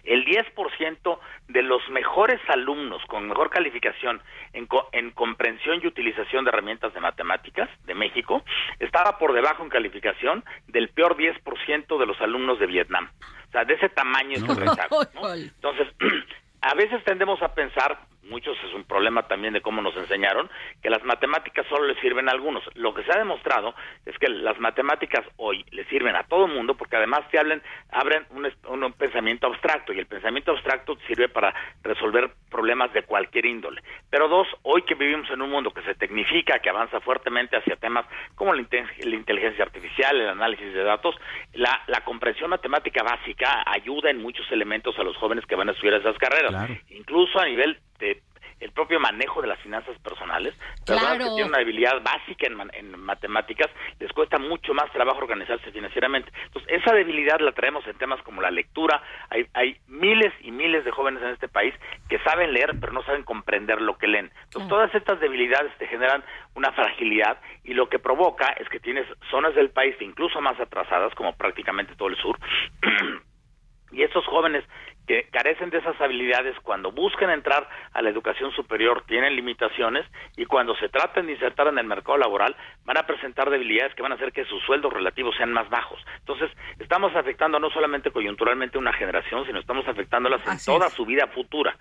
[0.02, 1.18] el 10%
[1.48, 4.20] de los mejores alumnos con mejor calificación
[4.52, 8.42] en, en, comprensión y utilización de herramientas de matemáticas de México
[8.78, 13.10] estaba por debajo en calificación del peor 10% de los alumnos de Vietnam.
[13.48, 15.02] O sea, de ese tamaño es el rezago.
[15.34, 15.88] Entonces,
[16.62, 17.98] a veces tendemos a pensar,
[18.28, 20.50] muchos es un problema también de cómo nos enseñaron,
[20.82, 22.64] que las matemáticas solo le sirven a algunos.
[22.74, 23.74] Lo que se ha demostrado
[24.06, 27.62] es que las matemáticas hoy le sirven a todo el mundo porque además te hablen,
[27.90, 33.46] abren un, un, pensamiento abstracto y el pensamiento abstracto sirve para resolver problemas de cualquier
[33.46, 33.82] índole.
[34.10, 37.76] Pero dos, hoy que vivimos en un mundo que se tecnifica, que avanza fuertemente hacia
[37.76, 41.14] temas como la, inteligencia artificial, el análisis de datos,
[41.52, 46.00] la, comprensión matemática básica ayuda en muchos elementos a los jóvenes que van a estudiar
[46.00, 48.22] esas carreras, incluso a nivel de
[48.60, 50.54] el propio manejo de las finanzas personales.
[50.86, 53.70] Personas que tienen una habilidad básica en, matemáticas,
[54.00, 56.32] les cuesta mucho más trabajo organizarse financieramente.
[56.46, 59.02] Entonces, esa debilidad la traemos en temas como la lectura.
[59.28, 61.74] Hay, hay miles y miles de jóvenes en este país
[62.08, 64.30] que saben leer, pero no saben comprender lo que leen.
[64.44, 66.24] Entonces, todas estas debilidades te generan
[66.54, 71.14] una fragilidad y lo que provoca es que tienes zonas del país incluso más atrasadas,
[71.14, 72.38] como prácticamente todo el sur,
[73.92, 74.64] y esos jóvenes
[75.06, 80.46] que carecen de esas habilidades cuando buscan entrar a la educación superior tienen limitaciones y
[80.46, 84.12] cuando se traten de insertar en el mercado laboral van a presentar debilidades que van
[84.12, 86.00] a hacer que sus sueldos relativos sean más bajos.
[86.20, 91.04] Entonces, estamos afectando no solamente coyunturalmente a una generación, sino estamos afectándolas en toda su
[91.04, 91.76] vida futura.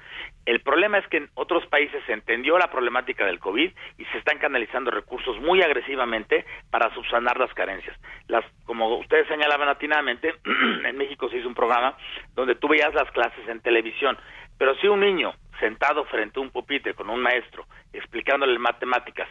[0.46, 4.18] El problema es que en otros países se entendió la problemática del COVID y se
[4.18, 7.98] están canalizando recursos muy agresivamente para subsanar las carencias.
[8.28, 10.34] Las, como ustedes señalaban atinadamente,
[10.86, 11.96] en México se hizo un programa
[12.36, 14.18] donde tú veías las clases en televisión.
[14.58, 19.30] Pero si un niño sentado frente a un pupitre con un maestro explicándole matemáticas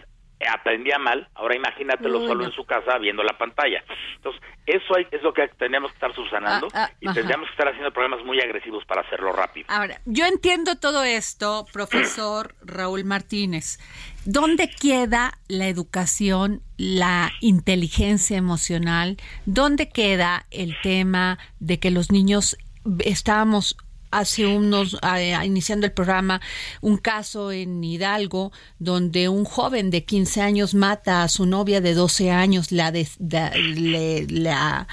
[0.48, 3.82] aprendía mal, ahora imagínatelo solo en su casa viendo la pantalla.
[4.16, 7.68] Entonces, eso es lo que tenemos que estar subsanando ah, ah, y tendríamos que estar
[7.68, 9.66] haciendo programas muy agresivos para hacerlo rápido.
[9.68, 13.78] Ahora, yo entiendo todo esto, profesor Raúl Martínez.
[14.24, 19.16] ¿Dónde queda la educación, la inteligencia emocional?
[19.46, 22.56] ¿Dónde queda el tema de que los niños
[23.04, 23.76] estábamos
[24.12, 24.96] hace unos,
[25.44, 26.40] iniciando el programa,
[26.80, 31.94] un caso en Hidalgo donde un joven de 15 años mata a su novia de
[31.94, 34.86] 12 años, la, la,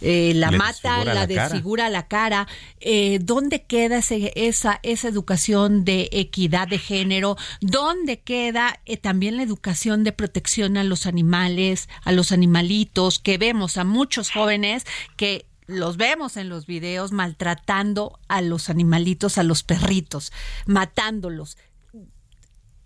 [0.00, 2.48] eh, la mata, la, desfigura la cara.
[2.80, 7.36] Eh, ¿Dónde queda esa, esa educación de equidad de género?
[7.60, 13.38] ¿Dónde queda eh, también la educación de protección a los animales, a los animalitos, que
[13.38, 14.84] vemos a muchos jóvenes
[15.16, 20.32] que los vemos en los videos maltratando a los animalitos, a los perritos,
[20.66, 21.56] matándolos.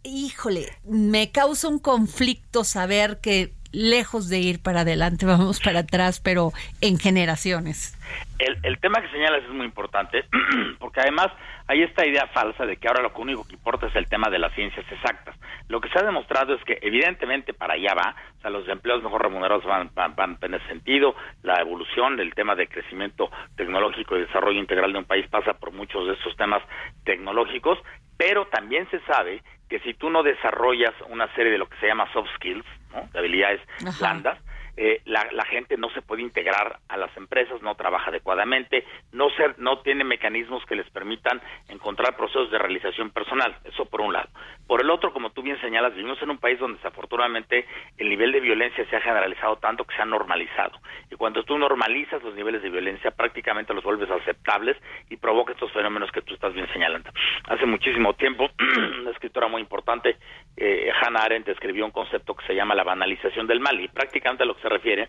[0.05, 6.21] Híjole, me causa un conflicto saber que lejos de ir para adelante, vamos para atrás,
[6.21, 7.95] pero en generaciones.
[8.39, 10.25] El, el tema que señalas es muy importante,
[10.79, 11.29] porque además
[11.69, 14.39] hay esta idea falsa de que ahora lo único que importa es el tema de
[14.39, 15.37] las ciencias exactas.
[15.69, 19.03] Lo que se ha demostrado es que evidentemente para allá va, o sea, los empleos
[19.03, 24.21] mejor remunerados van, van, en ese sentido, la evolución del tema de crecimiento tecnológico y
[24.21, 26.62] desarrollo integral de un país pasa por muchos de esos temas
[27.05, 27.79] tecnológicos,
[28.16, 31.87] pero también se sabe que si tú no desarrollas una serie de lo que se
[31.87, 33.09] llama soft skills, ¿no?
[33.12, 33.61] de habilidades
[33.99, 34.39] blandas,
[34.81, 39.59] eh, la, gente no se puede integrar a las empresas, no trabaja adecuadamente, no, ser,
[39.59, 44.29] no tiene mecanismos que les permitan encontrar procesos de realización personal, eso por un lado.
[44.68, 47.66] Por el otro, como tú bien señalas, vivimos en un país donde desafortunadamente
[47.97, 50.79] el nivel de violencia se ha generalizado tanto que se ha normalizado.
[51.11, 54.76] Y cuando tú normalizas los niveles de violencia, prácticamente los vuelves aceptables
[55.11, 57.11] y provoca estos fenómenos que tú estás bien señalando.
[57.49, 58.49] Hace muchísimo tiempo,
[59.01, 60.18] una escritora muy importante,
[60.57, 64.45] eh, Hannah Arendt, escribió un concepto que se llama la banalización del mal y prácticamente
[64.45, 65.09] lo que refiere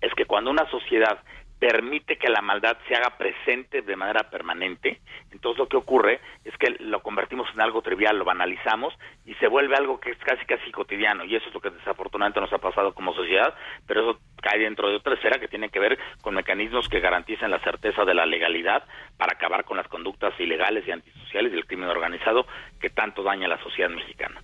[0.00, 1.18] es que cuando una sociedad
[1.62, 5.00] permite que la maldad se haga presente de manera permanente,
[5.30, 8.92] entonces lo que ocurre es que lo convertimos en algo trivial, lo banalizamos
[9.24, 12.40] y se vuelve algo que es casi casi cotidiano y eso es lo que desafortunadamente
[12.40, 13.54] nos ha pasado como sociedad,
[13.86, 17.52] pero eso cae dentro de otra esfera que tiene que ver con mecanismos que garanticen
[17.52, 18.82] la certeza de la legalidad
[19.16, 22.44] para acabar con las conductas ilegales y antisociales y el crimen organizado
[22.80, 24.40] que tanto daña a la sociedad mexicana.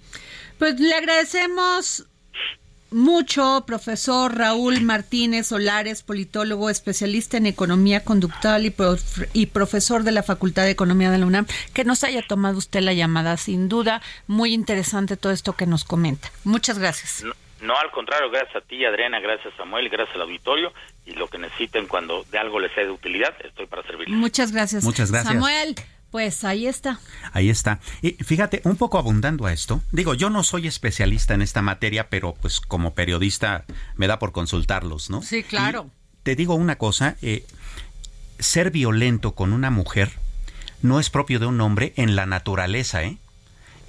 [0.60, 2.08] Pues le agradecemos
[2.90, 8.66] mucho, profesor Raúl Martínez Solares, politólogo, especialista en economía conductual
[9.32, 12.80] y, profesor de la Facultad de Economía de la UNAM, que nos haya tomado usted
[12.80, 13.36] la llamada.
[13.36, 16.30] Sin duda, muy interesante todo esto que nos comenta.
[16.44, 17.24] Muchas gracias.
[17.60, 20.72] No, al contrario, gracias a ti, Adriana, gracias a Samuel, gracias al auditorio
[21.04, 24.16] y lo que necesiten cuando de algo les sea de utilidad, estoy para servirles.
[24.16, 24.84] Muchas gracias.
[24.84, 25.34] Muchas gracias.
[25.34, 25.74] Samuel.
[26.10, 26.98] Pues ahí está.
[27.32, 27.80] Ahí está.
[28.00, 32.08] Y fíjate, un poco abundando a esto, digo, yo no soy especialista en esta materia,
[32.08, 33.64] pero pues como periodista
[33.96, 35.20] me da por consultarlos, ¿no?
[35.22, 35.90] Sí, claro.
[36.22, 37.44] te digo una cosa, eh,
[38.38, 40.12] ser violento con una mujer
[40.80, 43.18] no es propio de un hombre en la naturaleza, ¿eh?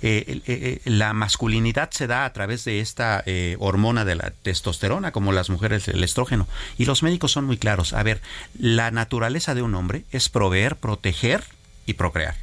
[0.02, 3.24] eh, eh la masculinidad se da a través de esta
[3.60, 6.48] hormona de la testosterona, como las mujeres el estrógeno.
[6.78, 7.94] Y los médicos son muy claros.
[7.94, 8.22] A ver,
[8.58, 11.44] la naturaleza de un hombre es proveer, proteger
[11.90, 12.36] y procrear.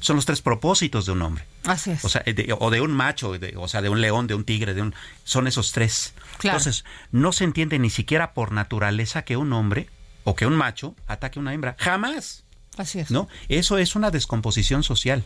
[0.00, 1.44] Son los tres propósitos de un hombre.
[1.64, 2.04] Así es.
[2.04, 4.74] O sea, de, o de un macho, o sea, de un león, de un tigre,
[4.74, 4.94] de un,
[5.24, 6.14] son esos tres.
[6.42, 9.88] Entonces, no se entiende ni siquiera por naturaleza que un hombre
[10.24, 11.76] o que un macho ataque a una hembra.
[11.78, 12.44] Jamás.
[12.76, 13.10] Así es.
[13.10, 13.28] ¿No?
[13.48, 15.24] Eso es una descomposición social.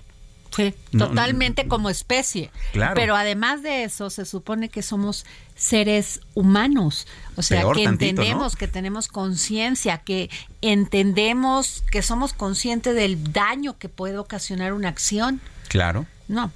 [0.55, 2.51] Sí, totalmente como especie.
[2.73, 2.95] Claro.
[2.95, 5.25] Pero además de eso, se supone que somos
[5.55, 7.07] seres humanos.
[7.37, 10.31] O sea, que entendemos, que tenemos conciencia, que
[10.61, 15.41] entendemos, que somos conscientes del daño que puede ocasionar una acción.
[15.69, 16.07] Claro.
[16.29, 16.53] No.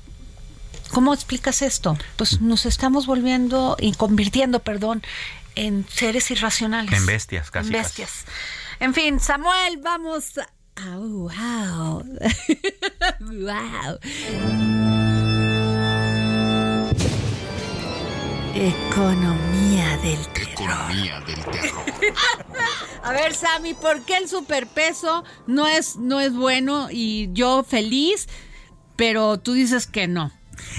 [0.90, 1.96] ¿Cómo explicas esto?
[2.16, 5.02] Pues nos estamos volviendo y convirtiendo, perdón,
[5.54, 6.92] en seres irracionales.
[6.92, 7.68] En bestias, casi.
[7.68, 8.24] En bestias.
[8.80, 10.32] En fin, Samuel, vamos
[10.76, 12.02] a Oh, wow.
[13.20, 13.98] wow.
[18.54, 20.52] Economía del terror.
[20.52, 21.84] Economía del terror.
[23.02, 28.28] A ver, Sammy, ¿por qué el superpeso no es, no es bueno y yo feliz,
[28.96, 30.32] pero tú dices que no?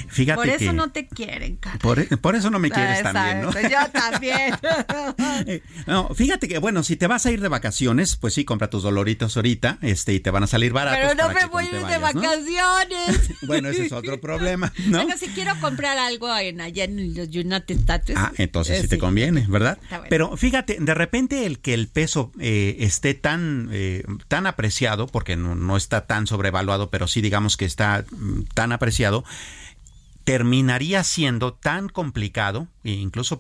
[0.08, 3.52] Fíjate por eso no te quieren, por, eso no me quieres también, ¿no?
[3.52, 4.56] Yo también.
[5.46, 8.70] Eh, no, fíjate que, bueno, si te vas a ir de vacaciones, pues sí, compra
[8.70, 11.14] tus doloritos ahorita este, y te van a salir baratos.
[11.16, 13.32] Pero no me voy de vacaciones.
[13.48, 15.04] bueno, ese es otro problema, ¿no?
[15.04, 18.16] Bueno, si quiero comprar algo en, allá en los United States.
[18.18, 19.78] Ah, entonces sí, te conviene, ¿verdad?
[20.10, 25.36] Pero fíjate, de repente el que el peso eh, esté tan, eh, tan apreciado, porque
[25.36, 29.24] no, no está tan sobrevaluado, pero sí digamos que está mm, tan apreciado,
[30.26, 33.40] terminaría siendo tan complicado e incluso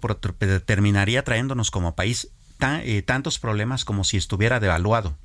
[0.66, 2.30] terminaría trayéndonos como país
[2.62, 5.18] eh, tantos problemas como si estuviera devaluado.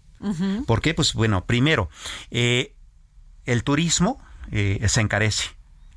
[0.66, 0.92] ¿Por qué?
[0.92, 1.88] Pues bueno, primero,
[2.30, 2.74] eh,
[3.46, 5.48] el turismo eh, se encarece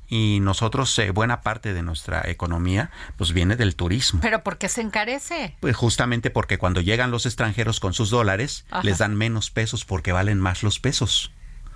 [0.08, 4.20] y nosotros buena parte de nuestra economía pues viene del turismo.
[4.22, 5.56] ¿Pero por qué se encarece?
[5.60, 10.12] Pues justamente porque cuando llegan los extranjeros con sus dólares les dan menos pesos porque
[10.12, 11.32] valen más los pesos.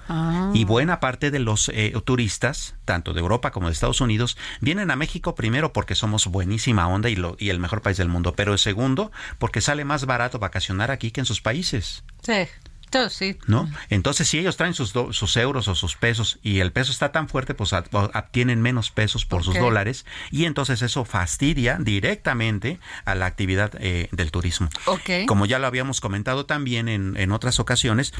[0.08, 0.50] Ah.
[0.54, 4.90] Y buena parte de los eh, turistas, tanto de Europa como de Estados Unidos, vienen
[4.90, 8.34] a México primero porque somos buenísima onda y, lo, y el mejor país del mundo,
[8.34, 12.04] pero segundo porque sale más barato vacacionar aquí que en sus países.
[12.22, 12.46] Sí.
[13.10, 13.38] Sí.
[13.46, 13.70] ¿No?
[13.90, 17.28] Entonces, si ellos traen sus, sus euros o sus pesos y el peso está tan
[17.28, 23.26] fuerte, pues obtienen menos pesos por sus dólares y entonces eso fastidia directamente a la
[23.26, 24.70] actividad eh, del turismo.
[25.26, 28.14] Como ya lo habíamos comentado también en, en otras ocasiones,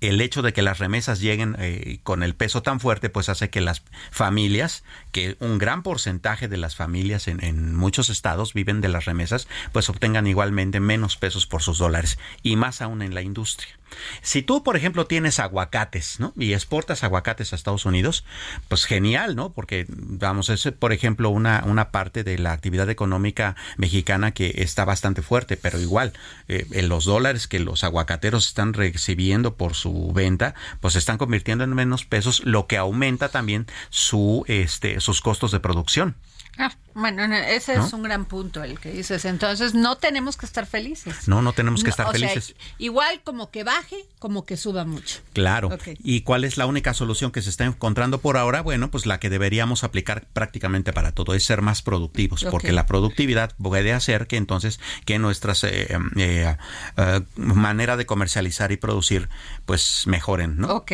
[0.00, 3.50] el hecho de que las remesas lleguen eh, con el peso tan fuerte, pues hace
[3.50, 8.80] que las familias, que un gran porcentaje de las familias en, en, muchos estados viven
[8.80, 13.14] de las remesas, pues obtengan igualmente menos pesos por sus dólares, y más aún en
[13.14, 13.78] la industria.
[14.22, 16.32] Si tú, por ejemplo, tienes aguacates, ¿no?
[16.36, 18.24] Y exportas aguacates a Estados Unidos,
[18.68, 19.52] pues genial, ¿no?
[19.52, 24.84] Porque, vamos, es, por ejemplo, una, una parte de la actividad económica mexicana que está
[24.84, 26.12] bastante fuerte, pero igual,
[26.48, 31.18] eh, en los dólares que los aguacateros están recibiendo por su venta, pues se están
[31.18, 36.16] convirtiendo en menos pesos, lo que aumenta también su, este, sus costos de producción.
[36.60, 39.24] Ah, bueno, ese es un gran punto el que dices.
[39.24, 41.28] Entonces, no tenemos que estar felices.
[41.28, 42.56] No, no tenemos que estar felices.
[42.78, 45.20] igual como que baje, como que suba mucho.
[45.34, 45.70] Claro.
[46.02, 48.60] ¿Y cuál es la única solución que se está encontrando por ahora?
[48.60, 52.86] Bueno, pues la que deberíamos aplicar prácticamente para todo es ser más productivos, porque la
[52.86, 56.56] productividad puede hacer que entonces que nuestras eh, eh,
[56.96, 59.28] eh, manera de comercializar y producir
[59.64, 60.68] pues mejoren, ¿no?
[60.74, 60.92] Ok.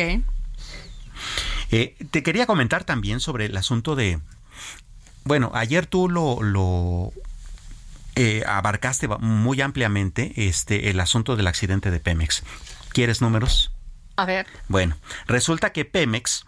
[1.69, 4.19] te quería comentar también sobre el asunto de
[5.25, 7.11] bueno, ayer tú lo, lo
[8.15, 12.43] eh, abarcaste muy ampliamente este el asunto del accidente de Pemex.
[12.93, 13.73] ¿Quieres números?
[14.15, 14.47] A ver.
[14.69, 14.95] Bueno,
[15.27, 16.45] resulta que Pemex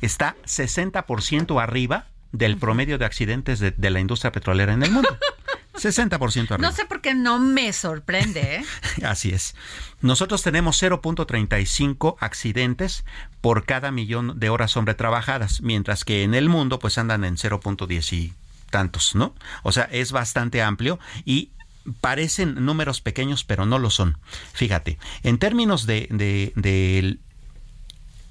[0.00, 5.16] está 60% arriba del promedio de accidentes de, la industria petrolera en el mundo.
[5.74, 6.58] 60% arriba.
[6.58, 8.56] No sé por qué no me sorprende.
[8.56, 8.64] ¿eh?
[9.04, 9.54] Así es.
[10.00, 13.04] Nosotros tenemos 0.35 accidentes
[13.40, 17.36] por cada millón de horas hombre trabajadas, mientras que en el mundo pues andan en
[17.36, 18.32] 0.10 y
[18.70, 19.34] tantos, ¿no?
[19.62, 21.50] O sea, es bastante amplio y
[22.00, 24.18] parecen números pequeños, pero no lo son.
[24.52, 27.18] Fíjate, en términos de, de, de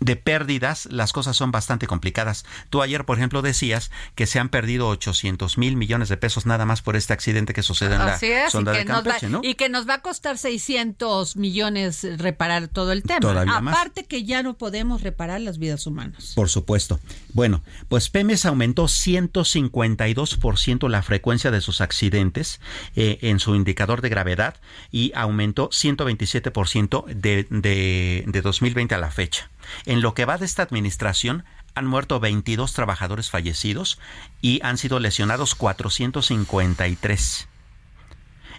[0.02, 2.44] de pérdidas, las cosas son bastante complicadas.
[2.70, 6.66] Tú ayer, por ejemplo, decías que se han perdido 800 mil millones de pesos nada
[6.66, 9.40] más por este accidente que sucede en la sonda de Campeche, ¿no?
[9.44, 13.46] Y que nos va a costar 600 millones reparar todo el tema.
[13.48, 16.34] Aparte que ya no podemos reparar las vidas humanas.
[16.36, 17.00] Por supuesto.
[17.34, 22.60] Bueno, pues Pemex aumentó 152% la frecuencia de sus accidentes
[22.96, 24.56] eh, en su indicador de gravedad
[24.92, 29.50] y aumentó 127% de, de, de 2020 a la fecha.
[29.86, 31.46] En lo que va de esta administración,
[31.76, 34.00] han muerto 22 trabajadores fallecidos
[34.42, 37.48] y han sido lesionados 453.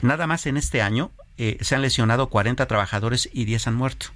[0.00, 4.06] Nada más en este año eh, se han lesionado 40 trabajadores y 10 han muerto.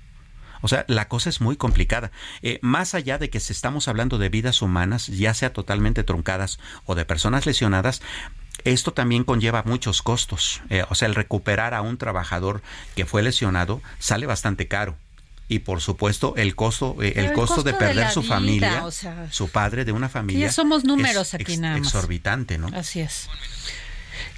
[0.63, 2.11] O sea, la cosa es muy complicada.
[2.43, 6.59] Eh, más allá de que se estamos hablando de vidas humanas, ya sea totalmente truncadas
[6.87, 8.03] o de personas lesionadas,
[8.65, 10.63] esto también conlleva muchos costos.
[10.71, 12.63] Eh, o sea, el recuperar a un trabajador
[12.95, 14.97] que fue lesionado sale bastante caro.
[15.49, 18.85] Y por supuesto el costo eh, el, costo, de perder su familia,
[19.31, 20.47] su padre de una familia.
[20.47, 21.87] Ya somos números aquí nada más.
[21.87, 22.69] Exorbitante, ¿no?
[22.75, 23.29] Así es.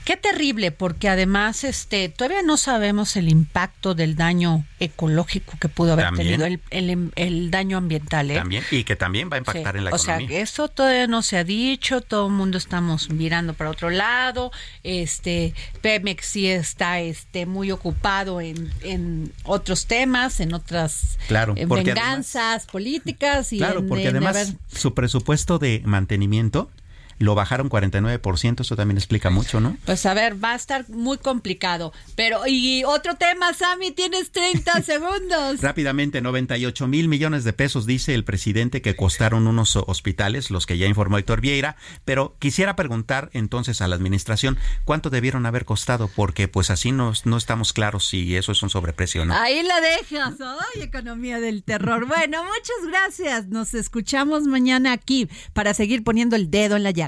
[0.08, 5.92] Qué terrible, porque además este todavía no sabemos el impacto del daño ecológico que pudo
[5.92, 8.30] haber tenido, el, daño ambiental.
[8.30, 8.36] ¿eh?
[8.36, 10.26] También, y que también va a impactar en la economía.
[10.26, 13.90] O sea, eso todavía no se ha dicho, todo el mundo estamos mirando para otro
[13.90, 14.50] lado.
[14.82, 15.52] Este
[15.82, 23.52] Pemex sí está este, muy ocupado en, en otros temas, en otras claro, venganzas políticas.
[23.52, 26.70] Y claro, porque además su presupuesto de mantenimiento
[27.18, 29.76] lo bajaron 49%, eso también explica mucho, ¿no?
[29.84, 31.92] Pues a ver, va a estar muy complicado.
[32.14, 35.60] Pero, y otro tema, Sammy, tienes 30 segundos.
[35.60, 40.78] Rápidamente, 98 mil millones de pesos, dice el presidente, que costaron unos hospitales, los que
[40.78, 46.08] ya informó Héctor Vieira, pero quisiera preguntar entonces a la administración, ¿cuánto debieron haber costado?
[46.14, 49.34] Porque pues así no, no estamos claros si eso es un sobreprecio, ¿no?
[49.34, 52.06] Ahí la dejas, ¡ay, economía del terror!
[52.06, 57.07] Bueno, muchas gracias, nos escuchamos mañana aquí para seguir poniendo el dedo en la llave.